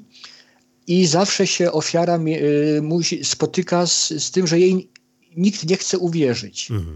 [0.87, 4.89] i zawsze się ofiara y, musi, spotyka z, z tym, że jej
[5.37, 6.71] nikt nie chce uwierzyć.
[6.71, 6.95] Mhm.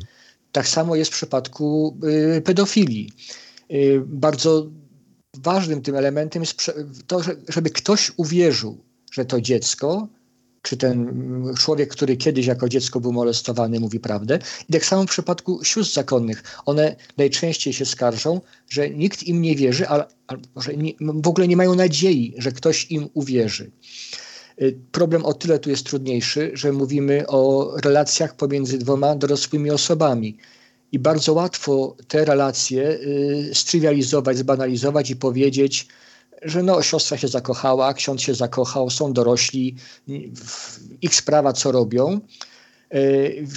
[0.51, 1.97] Tak samo jest w przypadku
[2.37, 3.11] y, pedofilii.
[3.71, 4.69] Y, bardzo
[5.37, 6.71] ważnym tym elementem jest
[7.07, 10.07] to, żeby ktoś uwierzył, że to dziecko
[10.61, 11.13] czy ten
[11.57, 14.39] człowiek, który kiedyś jako dziecko był molestowany, mówi prawdę.
[14.69, 16.43] I tak samo w przypadku sióstr zakonnych.
[16.65, 20.05] One najczęściej się skarżą, że nikt im nie wierzy, ale,
[20.55, 23.71] że nie, w ogóle nie mają nadziei, że ktoś im uwierzy.
[24.61, 30.37] Y, problem o tyle tu jest trudniejszy, że mówimy o relacjach pomiędzy dwoma dorosłymi osobami.
[30.91, 35.87] I bardzo łatwo te relacje y, strywializować, zbanalizować i powiedzieć,
[36.41, 39.75] że no, siostra się zakochała, ksiądz się zakochał, są dorośli,
[41.01, 42.19] ich sprawa co robią,
[42.89, 42.99] e,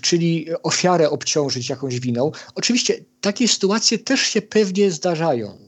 [0.03, 2.33] czyli ofiarę obciążyć jakąś winą.
[2.55, 5.59] Oczywiście takie sytuacje też się pewnie zdarzają.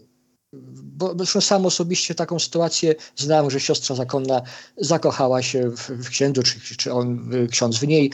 [0.99, 4.43] Bo zresztą sam osobiście taką sytuację znam, że siostra zakonna
[4.77, 8.11] zakochała się w, w księdzu, czy, czy on, ksiądz w niej.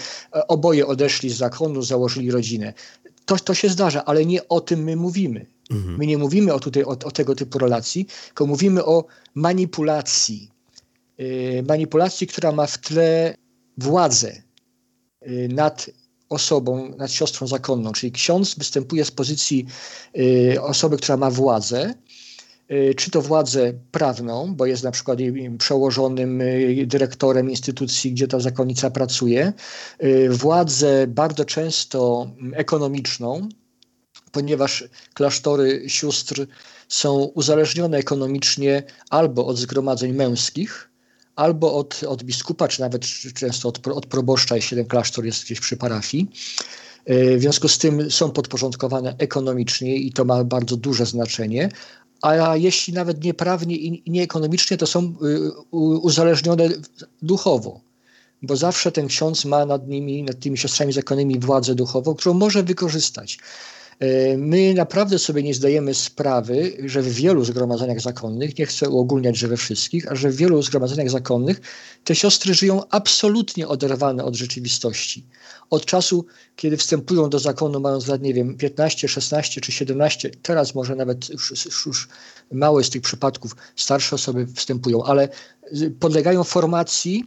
[0.48, 2.72] Oboje odeszli z zakonu, założyli rodzinę.
[3.24, 5.46] To, to się zdarza, ale nie o tym my mówimy.
[5.72, 5.98] Mhm.
[5.98, 9.04] My nie mówimy o, tutaj, o, o, tego typu relacji, tylko mówimy o
[9.34, 10.50] manipulacji.
[11.18, 13.34] Yy, manipulacji, która ma w tle
[13.78, 14.42] władzę
[15.22, 15.90] yy, nad
[16.28, 17.92] osobą, nad siostrą zakonną.
[17.92, 19.66] Czyli ksiądz występuje z pozycji
[20.14, 21.94] yy, osoby, która ma władzę
[22.96, 25.18] czy to władzę prawną, bo jest na przykład
[25.58, 26.42] przełożonym
[26.86, 29.52] dyrektorem instytucji, gdzie ta zakonnica pracuje,
[30.30, 33.48] władzę bardzo często ekonomiczną,
[34.32, 36.46] ponieważ klasztory sióstr
[36.88, 40.90] są uzależnione ekonomicznie albo od zgromadzeń męskich,
[41.36, 43.02] albo od, od biskupa, czy nawet
[43.34, 46.30] często od, od proboszcza, jeśli ten klasztor jest gdzieś przy parafii.
[47.04, 51.68] E, w związku z tym są podporządkowane ekonomicznie i to ma bardzo duże znaczenie,
[52.22, 56.68] a jeśli nawet nieprawnie i nieekonomicznie, to są y, uzależnione
[57.22, 57.80] duchowo,
[58.42, 62.62] bo zawsze ten ksiądz ma nad nimi, nad tymi siostrami zakonnymi władzę duchową, którą może
[62.62, 63.38] wykorzystać.
[64.02, 69.38] E, my naprawdę sobie nie zdajemy sprawy, że w wielu zgromadzeniach zakonnych, nie chcę uogólniać,
[69.38, 71.60] że we wszystkich, a że w wielu zgromadzeniach zakonnych
[72.04, 75.26] te siostry żyją absolutnie oderwane od rzeczywistości.
[75.70, 80.74] Od czasu, kiedy wstępują do zakonu, mając lat, nie wiem, 15, 16 czy 17, teraz
[80.74, 82.08] może nawet już, już
[82.52, 85.28] małe z tych przypadków starsze osoby wstępują, ale
[86.00, 87.24] podlegają formacji,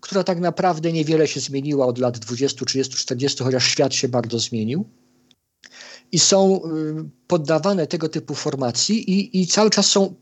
[0.00, 4.38] która tak naprawdę niewiele się zmieniła od lat 20, 30, 40, chociaż świat się bardzo
[4.38, 4.84] zmienił
[6.14, 6.60] i są y,
[7.26, 10.14] poddawane tego typu formacji i, i cały czas są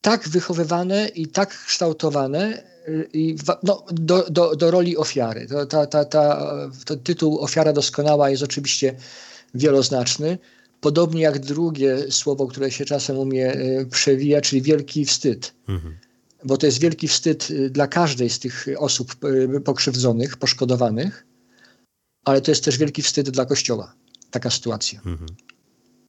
[0.00, 5.46] tak wychowywane i tak kształtowane y, i no, do, do, do roli ofiary.
[5.68, 6.52] Ta, ta, ta,
[6.84, 8.96] to tytuł Ofiara Doskonała jest oczywiście
[9.54, 10.38] wieloznaczny.
[10.80, 15.54] Podobnie jak drugie słowo, które się czasem umie y, przewija, czyli wielki wstyd.
[15.68, 15.96] Mhm.
[16.44, 19.16] Bo to jest wielki wstyd dla każdej z tych osób
[19.64, 21.26] pokrzywdzonych, poszkodowanych,
[22.24, 23.94] ale to jest też wielki wstyd dla Kościoła
[24.34, 25.00] taka sytuacja.
[25.06, 25.26] Mhm.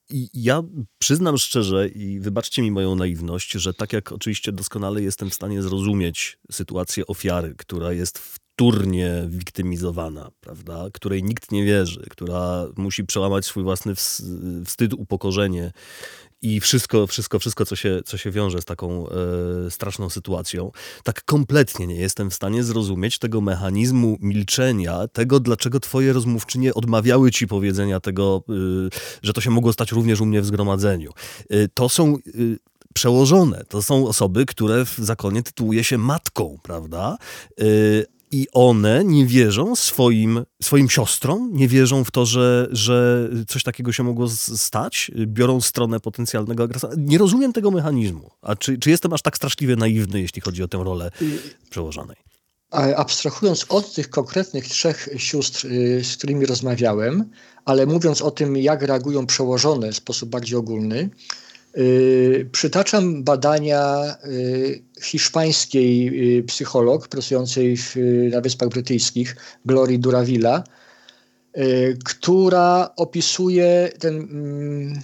[0.09, 0.63] I ja
[0.99, 5.61] przyznam szczerze i wybaczcie mi moją naiwność, że tak jak oczywiście doskonale jestem w stanie
[5.61, 13.45] zrozumieć sytuację ofiary, która jest wtórnie wiktymizowana, prawda, której nikt nie wierzy, która musi przełamać
[13.45, 13.95] swój własny
[14.65, 15.71] wstyd, upokorzenie
[16.45, 20.71] i wszystko, wszystko, wszystko co, się, co się wiąże z taką e, straszną sytuacją,
[21.03, 27.31] tak kompletnie nie jestem w stanie zrozumieć tego mechanizmu milczenia, tego, dlaczego twoje rozmówczynie odmawiały
[27.31, 28.53] ci powiedzenia tego, e,
[29.23, 31.11] że to się mogło stać również u mnie w zgromadzeniu.
[31.49, 32.17] E, to są
[32.93, 33.63] przełożone.
[33.69, 37.17] To są osoby, które w zakonie tytułuje się matką, prawda?
[38.35, 43.91] I one nie wierzą swoim, swoim siostrom, nie wierzą w to, że, że coś takiego
[43.91, 46.93] się mogło stać, biorą stronę potencjalnego agresora.
[46.97, 48.31] Nie rozumiem tego mechanizmu.
[48.41, 51.11] A czy, czy jestem aż tak straszliwie naiwny, jeśli chodzi o tę rolę
[51.69, 52.17] przełożonej?
[52.71, 57.29] Abstrahując od tych konkretnych trzech sióstr, y, z którymi rozmawiałem,
[57.65, 61.44] ale mówiąc o tym, jak reagują przełożone w sposób bardziej ogólny, Y,
[62.51, 66.07] przytaczam badania y, hiszpańskiej
[66.37, 67.95] y, psycholog pracującej w,
[68.31, 69.35] na Wyspach Brytyjskich,
[69.65, 70.63] Glory Duravilla,
[72.05, 75.01] która opisuje ten mm,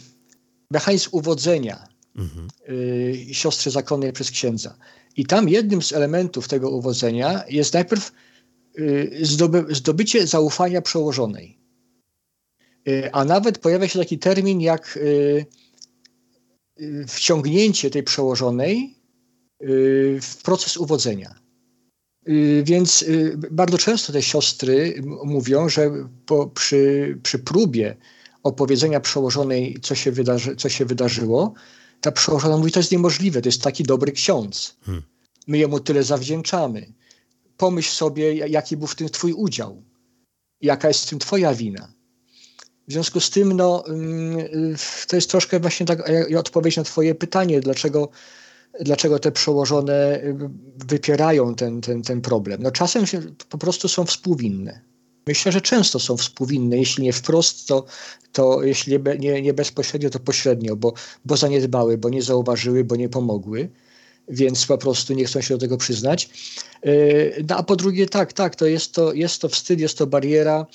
[0.71, 2.47] mechanizm uwodzenia mhm.
[3.31, 4.75] siostry zakonnej przez księdza.
[5.17, 8.11] I tam jednym z elementów tego uwodzenia jest najpierw
[9.21, 11.57] zdoby, zdobycie zaufania przełożonej.
[13.11, 14.99] A nawet pojawia się taki termin jak
[17.07, 18.95] wciągnięcie tej przełożonej
[19.63, 21.35] y, w proces uwodzenia.
[22.29, 25.91] Y, więc y, bardzo często te siostry mówią, że
[26.25, 27.97] po, przy, przy próbie
[28.43, 31.53] opowiedzenia przełożonej, co się, wydarzy, co się wydarzyło,
[32.01, 34.77] ta przełożona mówi, to jest niemożliwe, to jest taki dobry ksiądz.
[34.81, 35.03] Hmm.
[35.47, 36.93] My jemu tyle zawdzięczamy.
[37.57, 39.83] Pomyśl sobie, jaki był w tym twój udział.
[40.61, 41.93] Jaka jest w tym twoja wina.
[42.87, 44.47] W związku z tym, no, mm,
[45.07, 48.09] to jest troszkę właśnie tak odpowiedź na Twoje pytanie, dlaczego,
[48.79, 50.35] dlaczego te przełożone y,
[50.87, 52.63] wypierają ten, ten, ten problem.
[52.63, 54.81] No, czasem się, po prostu są współwinne.
[55.27, 57.85] Myślę, że często są współwinne, jeśli nie wprost, to,
[58.31, 60.93] to jeśli nie, nie bezpośrednio, to pośrednio, bo,
[61.25, 63.69] bo zaniedbały, bo nie zauważyły, bo nie pomogły
[64.31, 66.29] więc po prostu nie chcą się do tego przyznać.
[66.85, 70.07] Y, no, a po drugie, tak, tak, to jest to, jest to wstyd, jest to
[70.07, 70.65] bariera.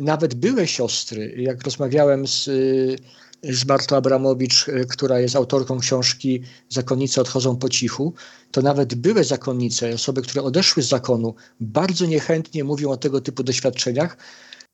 [0.00, 2.96] Nawet były siostry, jak rozmawiałem z, y,
[3.42, 8.14] z Bartą Abramowicz, y, która jest autorką książki Zakonnice odchodzą po cichu,
[8.50, 13.42] to nawet były zakonnice, osoby, które odeszły z zakonu, bardzo niechętnie mówią o tego typu
[13.42, 14.16] doświadczeniach,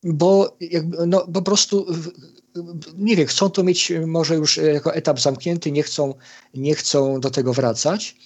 [0.04, 1.87] bo jakby, no, po prostu
[2.96, 6.14] nie wiem, chcą to mieć może już jako etap zamknięty, nie chcą,
[6.54, 8.16] nie chcą do tego wracać.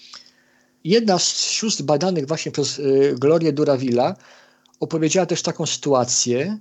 [0.84, 4.16] Jedna z sióstr badanych właśnie przez y, Glorię Duravilla
[4.80, 6.58] opowiedziała też taką sytuację,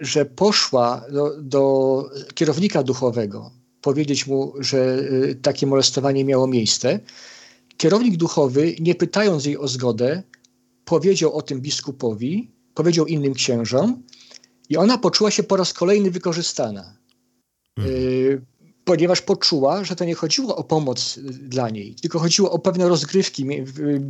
[0.00, 7.00] że poszła do, do kierownika duchowego powiedzieć mu, że y, takie molestowanie miało miejsce.
[7.76, 10.22] Kierownik duchowy, nie pytając jej o zgodę,
[10.84, 14.02] powiedział o tym biskupowi, powiedział innym księżom
[14.68, 16.96] i ona poczuła się po raz kolejny wykorzystana.
[17.76, 17.96] Mhm.
[17.96, 18.42] Y,
[18.84, 23.44] ponieważ poczuła, że to nie chodziło o pomoc dla niej, tylko chodziło o pewne rozgrywki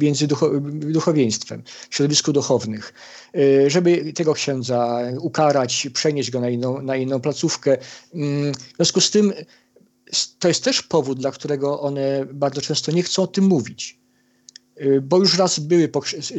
[0.01, 0.29] między
[0.71, 2.95] duchowieństwem, w środowisku duchownych,
[3.37, 7.79] y, żeby tego księdza ukarać, przenieść go na inną, na inną placówkę.
[8.15, 9.33] Mm, w związku z tym
[10.39, 14.00] to jest też powód, dla którego one bardzo często nie chcą o tym mówić y,
[15.03, 15.91] bo już raz były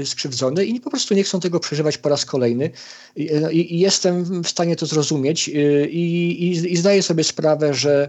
[0.06, 2.70] skrzywdzone i po prostu nie chcą tego przeżywać po raz kolejny.
[3.16, 8.08] I, i jestem w stanie to zrozumieć y, i, i, i zdaję sobie sprawę, że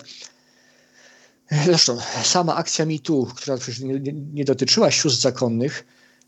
[1.65, 5.85] zresztą sama akcja MeToo, która nie, nie dotyczyła sióstr zakonnych,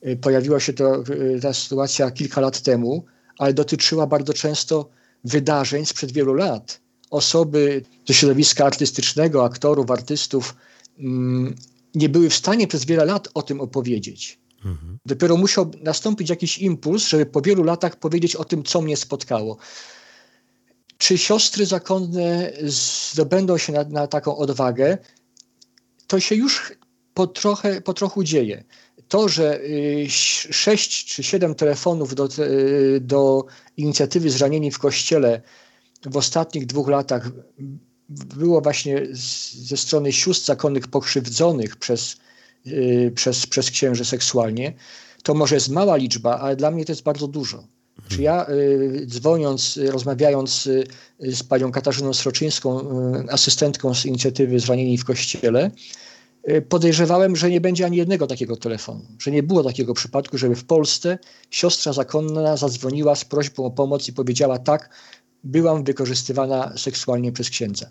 [0.07, 1.05] y, pojawiła się to,
[1.43, 3.05] ta sytuacja kilka lat temu,
[3.39, 4.89] ale dotyczyła bardzo często
[5.25, 10.55] wydarzeń sprzed wielu lat osoby ze środowiska artystycznego, aktorów, artystów,
[10.99, 11.55] mm,
[11.95, 14.39] nie były w stanie przez wiele lat o tym opowiedzieć.
[14.65, 14.99] Mhm.
[15.07, 19.57] Dopiero musiał nastąpić jakiś impuls, żeby po wielu latach powiedzieć o tym, co mnie spotkało.
[20.99, 24.99] Czy siostry zakonne zdobędą się na, na taką odwagę?
[26.07, 26.73] To się już
[27.15, 28.65] po, trochę, po trochu dzieje.
[29.09, 30.07] To, że y,
[30.51, 33.45] sześć czy siedem telefonów do, y, do
[33.77, 35.43] inicjatywy Zranieni w Kościele
[36.07, 37.31] w ostatnich dwóch latach
[38.09, 39.07] było właśnie
[39.53, 42.17] ze strony sióstr zakonnych pokrzywdzonych przez,
[42.65, 44.73] yy, przez, przez księży seksualnie,
[45.23, 47.65] to może jest mała liczba, ale dla mnie to jest bardzo dużo.
[48.09, 50.87] Czy ja y, dzwoniąc, rozmawiając y,
[51.21, 55.71] z panią Katarzyną Sroczyńską, y, asystentką z inicjatywy Zranieni w Kościele,
[56.49, 60.55] y, podejrzewałem, że nie będzie ani jednego takiego telefonu, że nie było takiego przypadku, żeby
[60.55, 61.19] w Polsce
[61.51, 64.91] siostra zakonna zadzwoniła z prośbą o pomoc i powiedziała tak,
[65.45, 67.91] byłam wykorzystywana seksualnie przez księdza.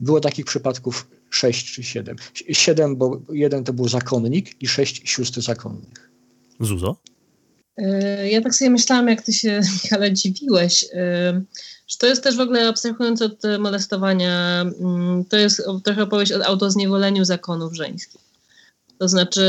[0.00, 2.16] Było takich przypadków sześć czy siedem.
[2.52, 6.10] Siedem, bo jeden to był zakonnik i sześć sióstr zakonnych.
[6.60, 6.96] Zuzo?
[7.76, 11.42] E, ja tak sobie myślałam, jak ty się, Michale, dziwiłeś, e,
[11.88, 16.46] że to jest też w ogóle, abstrahując od molestowania, mm, to jest trochę opowieść o
[16.46, 18.27] autozniewoleniu zakonów żeńskich.
[18.98, 19.42] To znaczy,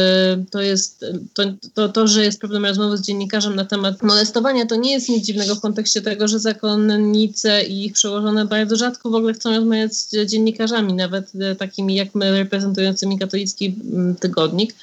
[0.52, 4.76] to jest to, to, to, że jest problem rozmowy z dziennikarzem na temat molestowania, to
[4.76, 9.16] nie jest nic dziwnego w kontekście tego, że zakonnice i ich przełożone bardzo rzadko w
[9.16, 14.76] ogóle chcą rozmawiać z dziennikarzami, nawet takimi jak my, reprezentującymi katolicki mm, tygodnik.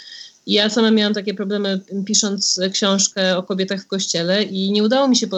[0.47, 5.17] Ja sama miałam takie problemy pisząc książkę o kobietach w kościele i nie udało mi
[5.17, 5.29] się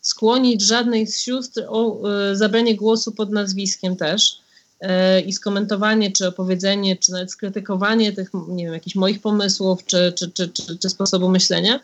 [0.00, 4.41] skłonić żadnej z sióstr o e, zabranie głosu pod nazwiskiem też.
[4.82, 10.12] E, i skomentowanie, czy opowiedzenie, czy nawet skrytykowanie tych, nie wiem, jakichś moich pomysłów, czy,
[10.16, 11.80] czy, czy, czy, czy sposobu myślenia.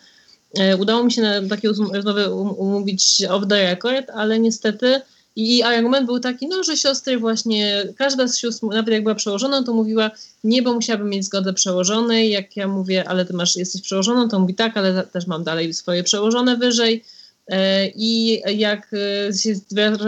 [0.59, 5.01] E, udało mi się na takie rozmowy um, umówić off the record, ale niestety
[5.37, 9.63] i argument był taki, no, że siostry właśnie, każda z sióstr, nawet jak była przełożona,
[9.63, 10.11] to mówiła,
[10.45, 12.31] nie, bo musiałabym mieć zgodę przełożonej.
[12.31, 15.75] Jak ja mówię, ale ty masz, jesteś przełożoną, to mówi tak, ale też mam dalej
[15.75, 17.05] swoje przełożone wyżej.
[17.49, 18.91] E, I jak
[19.43, 19.55] się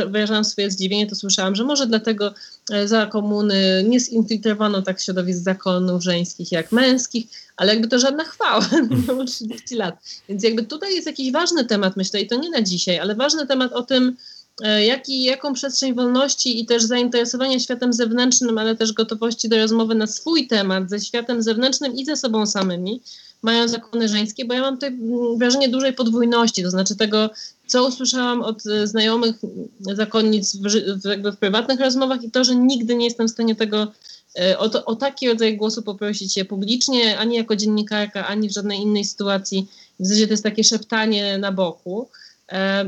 [0.06, 2.34] wyrażałam swoje zdziwienie, to słyszałam, że może dlatego
[2.70, 7.26] E, za komuny nie zinfiltrowano tak środowisk zakonów żeńskich jak męskich,
[7.56, 9.94] ale jakby to żadna chwała, minęło 30 lat.
[10.28, 13.46] Więc jakby tutaj jest jakiś ważny temat, myślę, i to nie na dzisiaj, ale ważny
[13.46, 14.16] temat o tym,
[14.62, 19.94] e, jaki, jaką przestrzeń wolności i też zainteresowania światem zewnętrznym, ale też gotowości do rozmowy
[19.94, 23.00] na swój temat ze światem zewnętrznym i ze sobą samymi
[23.42, 24.98] mają zakony żeńskie, bo ja mam tutaj
[25.36, 27.30] wrażenie dużej podwójności, to znaczy tego,
[27.66, 29.36] co usłyszałam od e, znajomych
[29.80, 33.92] zakonnic w, w, w prywatnych rozmowach i to, że nigdy nie jestem w stanie tego
[34.38, 38.52] e, o, to, o taki rodzaj głosu poprosić się publicznie, ani jako dziennikarka, ani w
[38.52, 39.68] żadnej innej sytuacji.
[40.00, 42.08] W zasadzie to jest takie szeptanie na boku.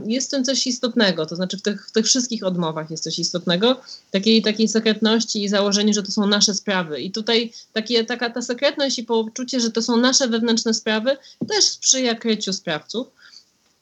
[0.06, 3.18] Jest w tym coś istotnego, to znaczy w tych, w tych wszystkich odmowach jest coś
[3.18, 7.00] istotnego, takiej, takiej sekretności i założeniu, że to są nasze sprawy.
[7.00, 11.16] I tutaj takie, taka ta sekretność i poczucie, że to są nasze wewnętrzne sprawy,
[11.48, 13.06] też sprzyja kryciu sprawców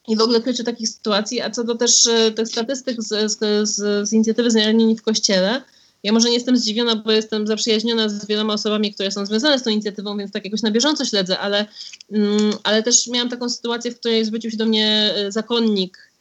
[0.07, 1.41] i w ogóle kryciu takich sytuacji.
[1.41, 5.61] A co do też e, tych statystyk z, z, z, z inicjatywy Zranieni w Kościele,
[6.03, 9.63] ja może nie jestem zdziwiona, bo jestem zaprzyjaźniona z wieloma osobami, które są związane z
[9.63, 11.65] tą inicjatywą, więc tak jakoś na bieżąco śledzę, ale,
[12.11, 16.11] mm, ale też miałam taką sytuację, w której zwrócił się do mnie e, zakonnik,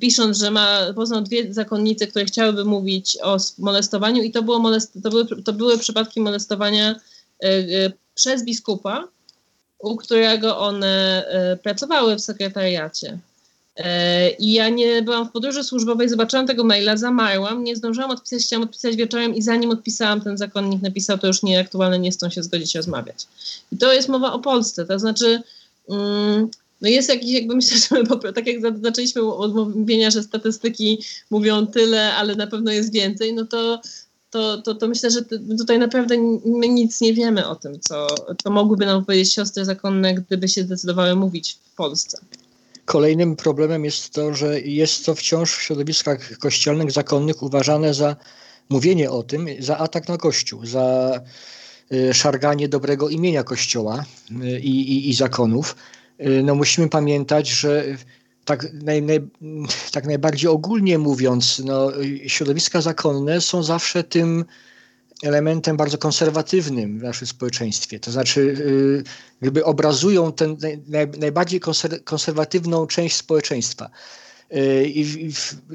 [0.00, 4.92] pisząc, że ma, poznał dwie zakonnice, które chciałyby mówić o molestowaniu i to, było molest,
[5.02, 6.90] to, były, to były przypadki molestowania
[7.44, 9.08] y, y, przez biskupa,
[9.78, 13.18] u którego one y, pracowały w sekretariacie.
[13.76, 18.42] E, I ja nie byłam w podróży służbowej, zobaczyłam tego maila, zamarłam, nie zdążyłam odpisać,
[18.42, 22.42] chciałam odpisać wieczorem i zanim odpisałam, ten zakonnik napisał, to już nieaktualne, nie chcą się
[22.42, 23.26] zgodzić rozmawiać.
[23.72, 25.42] I to jest mowa o Polsce, to znaczy
[25.88, 26.50] mm,
[26.80, 27.78] no jest jakiś, jakby myślę,
[28.24, 30.98] że tak jak zaczęliśmy od mówienia, że statystyki
[31.30, 33.80] mówią tyle, ale na pewno jest więcej, no to
[34.30, 35.20] to, to, to myślę, że
[35.58, 38.06] tutaj naprawdę my nic nie wiemy o tym, co,
[38.42, 42.18] co mogłyby nam powiedzieć siostry zakonne, gdyby się zdecydowały mówić w Polsce.
[42.86, 48.16] Kolejnym problemem jest to, że jest to wciąż w środowiskach kościelnych, zakonnych uważane za
[48.68, 51.12] mówienie o tym za atak na Kościół, za
[52.12, 54.04] szarganie dobrego imienia Kościoła
[54.60, 55.76] i, i, i zakonów.
[56.42, 57.84] No musimy pamiętać, że
[58.44, 59.20] tak, naj, naj,
[59.92, 61.92] tak najbardziej ogólnie mówiąc, no,
[62.26, 64.44] środowiska zakonne są zawsze tym
[65.22, 68.00] elementem bardzo konserwatywnym w naszym społeczeństwie.
[68.00, 69.04] To znaczy, y,
[69.40, 70.56] jakby obrazują tę
[70.88, 71.60] naj, najbardziej
[72.04, 73.90] konserwatywną część społeczeństwa.
[74.56, 75.30] Y, I,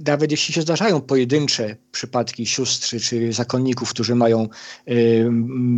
[0.06, 4.50] nawet jeśli się zdarzają pojedyncze przypadki sióstr czy zakonników, którzy mają
[4.90, 5.30] y,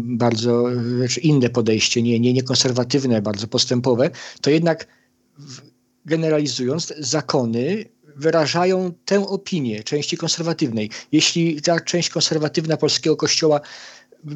[0.03, 0.65] bardzo
[0.97, 2.43] znaczy inne podejście, nie, nie, nie
[3.21, 4.09] bardzo postępowe,
[4.41, 4.87] to jednak
[6.05, 7.85] generalizując, zakony
[8.15, 10.89] wyrażają tę opinię części konserwatywnej.
[11.11, 13.61] Jeśli ta część konserwatywna polskiego kościoła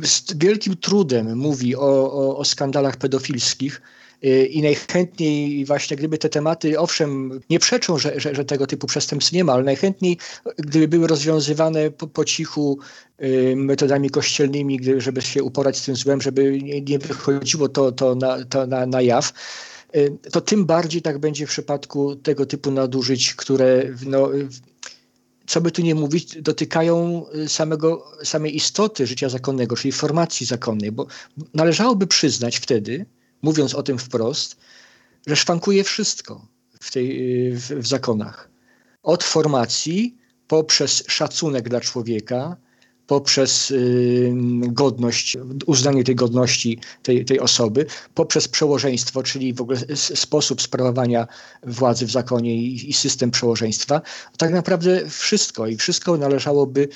[0.03, 3.81] z wielkim trudem mówi o, o, o skandalach pedofilskich,
[4.25, 8.87] y, i najchętniej właśnie gdyby te tematy, owszem, nie przeczą, że, że, że, tego typu
[8.87, 10.17] przestępstw nie ma, ale najchętniej
[10.57, 12.79] gdyby były rozwiązywane po, po cichu
[13.23, 17.91] y, metodami kościelnymi, gdy, żeby się uporać z tym złem, żeby nie, nie wychodziło to,
[17.91, 19.33] to, na, to na, na jaw,
[20.31, 24.29] to tym bardziej tak będzie w przypadku tego typu nadużyć, które no,
[25.47, 30.91] co by tu nie mówić, dotykają y, samego, samej istoty życia zakonnego, czyli formacji zakonnej,
[30.91, 31.07] bo
[31.53, 33.05] należałoby przyznać wtedy,
[33.41, 34.57] mówiąc o tym wprost,
[35.27, 36.47] że szwankuje wszystko
[36.81, 37.07] w, tej,
[37.53, 38.49] y, w, w zakonach.
[39.03, 40.17] Od formacji
[40.47, 42.57] poprzez szacunek dla człowieka,
[43.07, 43.73] poprzez
[44.61, 51.27] godność, uznanie tej godności tej, tej osoby, poprzez przełożeństwo, czyli w ogóle sposób sprawowania
[51.63, 54.01] władzy w zakonie i, i system przełożeństwa.
[54.37, 56.89] Tak naprawdę wszystko i wszystko należałoby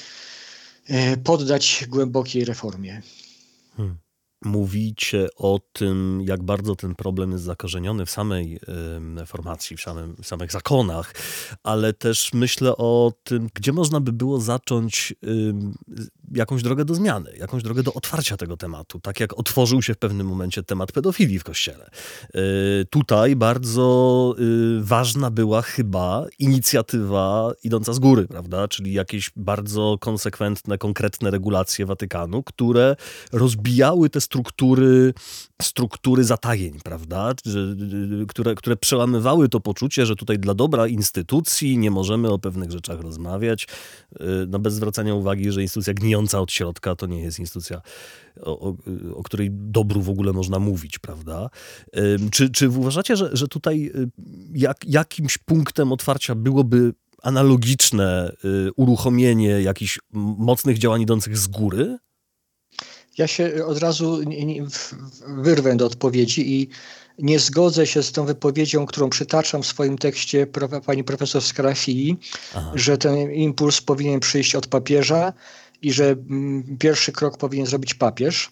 [0.88, 3.02] e, poddać głębokiej reformie.
[3.78, 4.11] Hmm
[4.42, 8.60] mówicie o tym, jak bardzo ten problem jest zakorzeniony w samej
[9.26, 11.16] formacji, w, samym, w samych zakonach,
[11.64, 15.14] ale też myślę o tym, gdzie można by było zacząć
[16.36, 19.98] jakąś drogę do zmiany, jakąś drogę do otwarcia tego tematu, tak jak otworzył się w
[19.98, 21.90] pewnym momencie temat pedofilii w kościele.
[22.36, 28.68] Y, tutaj bardzo y, ważna była chyba inicjatywa idąca z góry, prawda?
[28.68, 32.96] Czyli jakieś bardzo konsekwentne, konkretne regulacje Watykanu, które
[33.32, 35.14] rozbijały te struktury,
[35.62, 37.34] struktury zatajeń, prawda?
[38.28, 43.02] Które, które przełamywały to poczucie, że tutaj dla dobra instytucji nie możemy o pewnych rzeczach
[43.02, 43.68] rozmawiać,
[44.14, 47.82] y, no bez zwracania uwagi, że instytucja gnijąca od środka to nie jest instytucja,
[48.42, 48.76] o, o,
[49.16, 51.50] o której dobru w ogóle można mówić, prawda?
[52.32, 54.10] Czy, czy uważacie, że, że tutaj y,
[54.54, 56.94] jak, jakimś punktem otwarcia byłoby
[57.24, 60.00] analogiczne y, uruchomienie jakichś
[60.38, 61.98] mocnych działań idących z góry?
[63.18, 64.20] Ja się od razu
[65.28, 66.70] wyrwę do odpowiedzi i
[67.20, 70.48] nie zgodzę się z tą wypowiedzią, którą przytaczam w swoim tekście
[70.86, 72.18] pani profesor Scarafili,
[72.76, 75.34] że ten impuls powinien przyjść od papieża
[75.82, 78.52] i że mm, pierwszy krok powinien zrobić papież.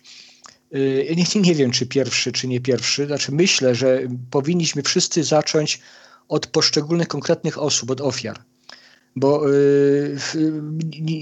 [0.76, 3.06] Y, nie, nie wiem, czy pierwszy, czy nie pierwszy.
[3.06, 4.02] Znaczy, myślę, że
[4.32, 5.82] powinniśmy wszyscy zacząć
[6.28, 8.40] od poszczególnych konkretnych osób, od ofiar
[9.16, 10.18] bo y,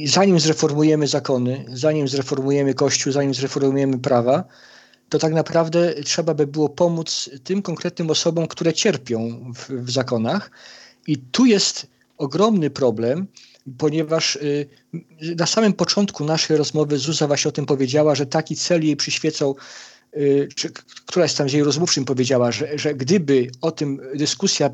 [0.05, 4.43] zanim zreformujemy zakony, zanim zreformujemy Kościół, zanim zreformujemy prawa,
[5.10, 10.51] to tak naprawdę trzeba by było pomóc tym konkretnym osobom, które cierpią w, w zakonach.
[11.08, 11.88] I tu jest
[12.18, 13.28] ogromny problem,
[13.78, 14.68] ponieważ y,
[15.22, 19.55] na samym początku naszej rozmowy Zuza właśnie o tym powiedziała, że taki cel jej przyświecał
[20.18, 20.70] Y, czy
[21.05, 24.70] któraś tam z jej rozmówczym powiedziała, że, że gdyby o tym dyskusja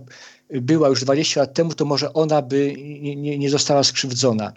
[0.49, 2.75] była już 20 lat temu, to może ona by
[3.15, 4.53] nie, nie, została skrzywdzona.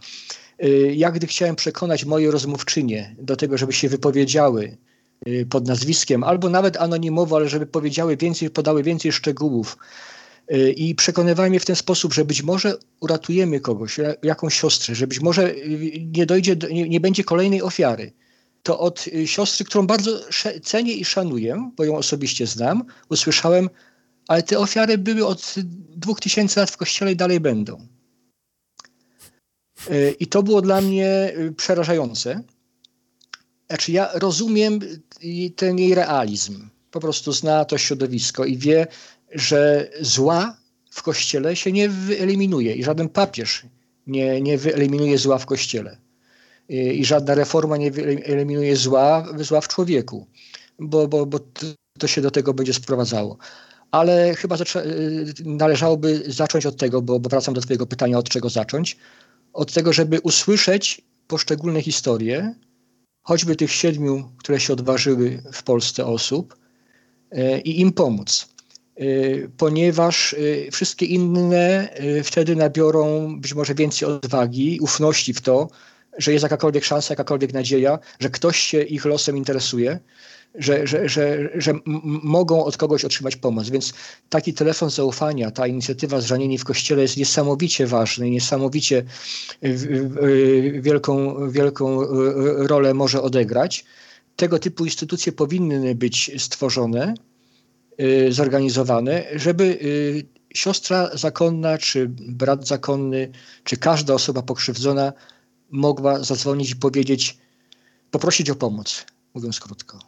[0.64, 4.76] Y, ja gdy chciałem przekonać moje rozmówczynie do tego, żeby się wypowiedziały
[5.50, 9.76] pod nazwiskiem, albo nawet anonimowo, ale żeby powiedziały więcej, podały więcej szczegółów,
[10.76, 15.20] i przekonywałem je w ten sposób, że być może uratujemy kogoś, jakąś siostrę, że być
[15.20, 15.54] może
[16.16, 18.12] nie dojdzie, do, nie, nie będzie kolejnej ofiary
[18.66, 20.10] to od y, siostry, którą bardzo
[20.62, 23.70] cenię i szanuję, bo ją osobiście znam, usłyszałem,
[24.28, 25.54] ale te ofiary były od
[25.96, 27.86] dwóch tysięcy lat w kościele i dalej będą.
[29.90, 32.42] Y, I to było dla mnie y, przerażające.
[33.68, 34.80] Znaczy, ja rozumiem
[35.56, 36.68] ten jej realizm.
[36.90, 38.86] Po prostu zna to środowisko i wie,
[39.32, 40.56] że zła
[40.90, 43.66] w kościele się nie wyeliminuje i żaden papież
[44.06, 45.98] nie, nie wyeliminuje zła w kościele
[46.68, 47.90] i żadna reforma nie
[48.24, 50.26] eliminuje zła, zła w człowieku,
[50.78, 51.38] bo, bo, bo
[51.98, 53.38] to się do tego będzie sprowadzało.
[53.90, 58.48] Ale chyba y, należałoby zacząć od tego, bo, bo wracam do Twojego pytania, od czego
[58.48, 58.96] zacząć.
[59.52, 62.54] Od tego, żeby usłyszeć poszczególne historie,
[63.22, 66.56] choćby tych siedmiu, które się odważyły w Polsce osób,
[67.32, 68.48] y, i im pomóc.
[69.00, 70.36] Y, ponieważ
[70.72, 71.88] wszystkie inne
[72.24, 75.68] wtedy nabiorą być może więcej odwagi, ufności w to,
[76.18, 79.98] że jest jakakolwiek szansa, jakakolwiek nadzieja, że ktoś się ich losem interesuje,
[80.54, 81.72] że, że, że, że
[82.22, 83.68] mogą od kogoś otrzymać pomoc.
[83.68, 83.92] Więc
[84.28, 89.04] taki telefon zaufania, ta inicjatywa Zranieni w Kościele jest niesamowicie ważna i niesamowicie
[90.80, 92.00] wielką, wielką
[92.56, 93.84] rolę może odegrać.
[94.36, 97.35] Tego typu instytucje powinny być stworzone, y,
[98.30, 103.30] zorganizowane, żeby y, siostra zakonna, czy brat zakonny,
[103.64, 105.12] czy każda osoba pokrzywdzona
[105.70, 107.38] mogła zadzwonić i powiedzieć,
[108.10, 109.98] poprosić o pomoc, mówiąc krótko.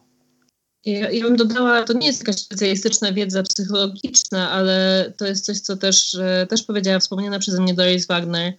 [0.84, 5.61] Ja, ja bym dodała, to nie jest jakaś specjalistyczna wiedza psychologiczna, ale to jest coś,
[5.61, 8.53] co też, e, też powiedziała wspomniana przeze mnie Doris Wagner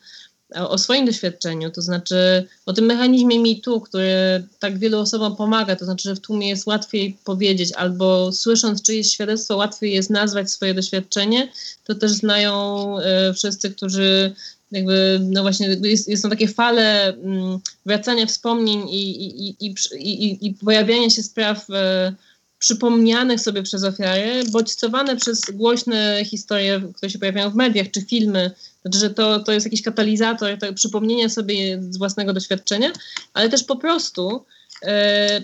[0.56, 5.86] o, swoim doświadczeniu, to znaczy o tym mechanizmie mitu, który tak wielu osobom pomaga, to
[5.86, 10.74] znaczy, że w tłumie jest łatwiej powiedzieć, albo słysząc czyjeś świadectwo, łatwiej jest nazwać swoje
[10.74, 11.52] doświadczenie,
[11.84, 14.36] to też znają y, wszyscy, którzy
[14.72, 20.54] jakby, no właśnie, jest, są takie fale mm, wracania wspomnień i, i, i, i, i
[20.54, 22.14] pojawiania się spraw e,
[22.60, 28.52] przypomnianych sobie przez ofiary, bodźcowane przez głośne historie, które się pojawiają w mediach, czy filmy,
[28.82, 32.92] znaczy, że to, to jest jakiś katalizator to przypomnienia sobie z własnego doświadczenia,
[33.34, 34.46] ale też po prostu
[34.82, 35.42] E,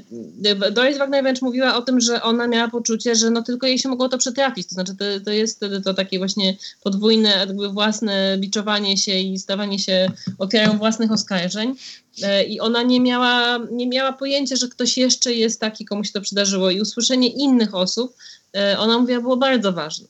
[0.72, 3.90] Doris Wagner wręcz mówiła o tym, że ona miała poczucie, że no tylko jej się
[3.90, 4.68] mogło to przetrafić.
[4.68, 9.40] To znaczy, to, to jest wtedy to takie właśnie podwójne, jakby własne biczowanie się i
[9.40, 11.76] stawanie się ofiarą własnych oskarżeń.
[12.24, 16.12] E, I ona nie miała, nie miała pojęcia, że ktoś jeszcze jest taki, komu się
[16.12, 16.70] to przydarzyło.
[16.70, 18.16] I usłyszenie innych osób,
[18.54, 20.08] e, ona mówiła, było bardzo ważne.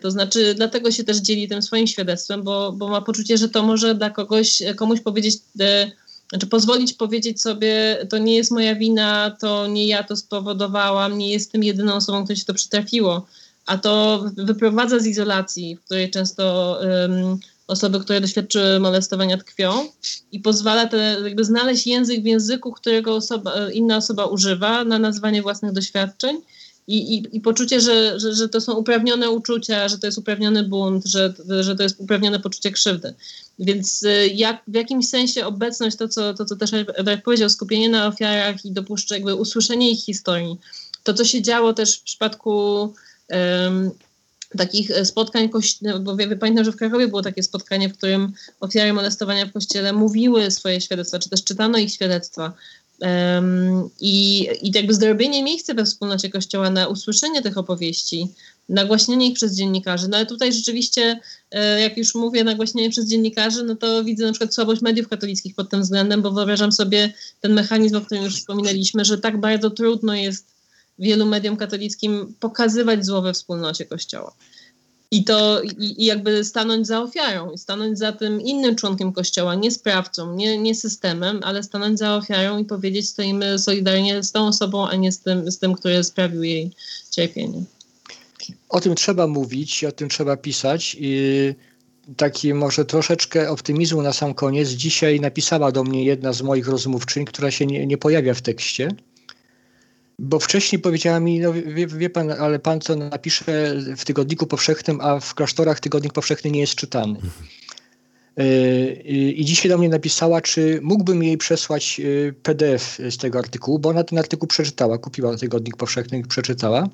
[0.00, 3.62] To znaczy, dlatego się też dzieli tym swoim świadectwem, bo, bo ma poczucie, że to
[3.62, 5.34] może dla kogoś, komuś powiedzieć
[6.30, 11.32] znaczy pozwolić powiedzieć sobie, to nie jest moja wina, to nie ja to spowodowałam, nie
[11.32, 13.26] jestem jedyną osobą, której się to przytrafiło,
[13.66, 19.72] a to wyprowadza z izolacji, w której często um, osoby, które doświadczyły molestowania tkwią
[20.32, 25.42] i pozwala te, jakby znaleźć język w języku, którego osoba, inna osoba używa na nazwanie
[25.42, 26.36] własnych doświadczeń
[26.86, 30.64] i, i, i poczucie, że, że, że to są uprawnione uczucia, że to jest uprawniony
[30.64, 33.14] bunt, że, że to jest uprawnione poczucie krzywdy.
[33.58, 37.88] Więc y, jak, w jakimś sensie obecność, to co, to, co też Edward powiedział, skupienie
[37.88, 40.56] na ofiarach i dopuszczenie, jakby usłyszenie ich historii,
[41.04, 42.94] to co się działo też w przypadku
[43.28, 43.90] um,
[44.58, 45.50] takich spotkań,
[46.00, 50.50] bo pamiętam, że w Krakowie było takie spotkanie, w którym ofiary molestowania w kościele mówiły
[50.50, 52.52] swoje świadectwa, czy też czytano ich świadectwa.
[54.00, 58.28] I, I jakby zrobienie miejsca we wspólnocie Kościoła na usłyszenie tych opowieści,
[58.68, 60.08] nagłaśnianie ich przez dziennikarzy.
[60.08, 61.20] No ale tutaj rzeczywiście,
[61.50, 65.54] e, jak już mówię, nagłaśnianie przez dziennikarzy, no to widzę na przykład słabość mediów katolickich
[65.54, 69.70] pod tym względem, bo wyobrażam sobie ten mechanizm, o którym już wspominaliśmy, że tak bardzo
[69.70, 70.46] trudno jest
[70.98, 74.34] wielu mediom katolickim pokazywać zło we wspólnocie Kościoła.
[75.10, 79.70] I to i, jakby stanąć za ofiarą, i stanąć za tym innym członkiem kościoła, nie
[79.70, 84.88] sprawcą, nie, nie systemem, ale stanąć za ofiarą i powiedzieć, stoimy solidarnie z tą osobą,
[84.88, 86.70] a nie z tym, z tym który sprawił jej
[87.10, 87.62] cierpienie.
[88.68, 90.96] O tym trzeba mówić, o tym trzeba pisać.
[91.00, 91.54] I
[92.16, 94.68] taki może troszeczkę optymizmu na sam koniec.
[94.68, 98.88] Dzisiaj napisała do mnie jedna z moich rozmówczyń, która się nie, nie pojawia w tekście
[100.20, 105.00] bo wcześniej powiedziała mi, no wie, wie, pan, ale pan co napisze w tygodniku powszechnym,
[105.00, 107.20] a w klasztorach tygodnik powszechny nie jest czytany.
[108.36, 108.92] E,
[109.32, 113.88] I dzisiaj do mnie napisała, czy mógłbym jej przesłać e, PDF z tego artykułu, bo
[113.88, 116.88] ona ten artykuł przeczytała, kupiła tygodnik powszechny i przeczytała.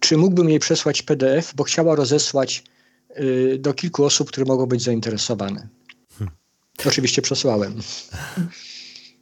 [0.00, 2.64] Czy mógłbym jej przesłać PDF, bo chciała rozesłać
[3.08, 5.68] e, do kilku osób, które mogą być zainteresowane.
[6.18, 6.36] Hmm.
[6.86, 7.74] Oczywiście przesłałem.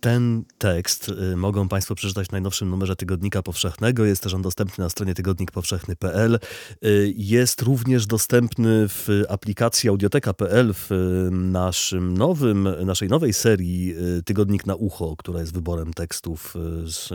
[0.04, 4.04] Ten tekst y, mogą Państwo przeczytać w najnowszym numerze Tygodnika Powszechnego.
[4.04, 6.38] Jest też on dostępny na stronie tygodnikpowszechny.pl.
[6.84, 10.90] Y, jest również dostępny w aplikacji audioteka.pl w
[11.30, 17.08] naszym nowym, naszej nowej serii y, Tygodnik na ucho, która jest wyborem tekstów z,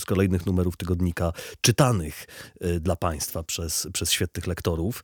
[0.00, 2.26] z kolejnych numerów tygodnika czytanych
[2.80, 5.02] dla Państwa przez, przez świetnych lektorów.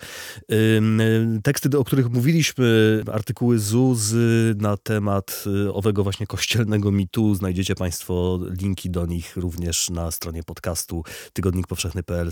[1.42, 4.14] Teksty, o których mówiliśmy, artykuły ZUZ
[4.56, 7.34] na temat owego właśnie kościelnego Czarnego Mitu.
[7.34, 11.02] Znajdziecie Państwo linki do nich również na stronie podcastu
[11.32, 12.30] tygodnikpowszechny.pl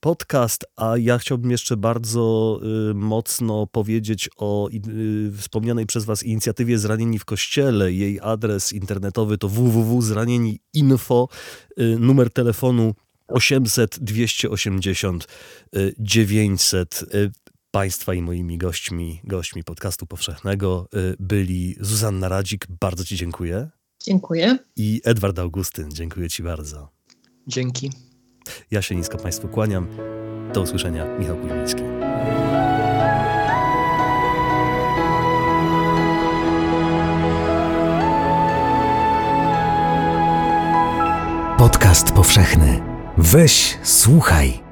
[0.00, 0.64] podcast.
[0.76, 2.60] A ja chciałbym jeszcze bardzo
[2.90, 7.92] y, mocno powiedzieć o y, wspomnianej przez Was inicjatywie Zranieni w Kościele.
[7.92, 11.28] Jej adres internetowy to www.zranieni.info,
[11.80, 12.94] y, numer telefonu
[13.28, 15.28] 800 280
[15.98, 17.04] 900.
[17.74, 23.70] Państwa i moimi gośćmi, gośćmi podcastu powszechnego y, byli Zuzanna Radzik, bardzo Ci dziękuję.
[24.04, 24.58] Dziękuję.
[24.76, 26.88] I Edward Augustyn, dziękuję Ci bardzo.
[27.46, 27.90] Dzięki.
[28.70, 29.86] Ja się nisko Państwu kłaniam.
[30.54, 31.82] Do usłyszenia, Michał Kuźmiński.
[41.58, 42.82] Podcast powszechny.
[43.18, 44.71] Weź, słuchaj.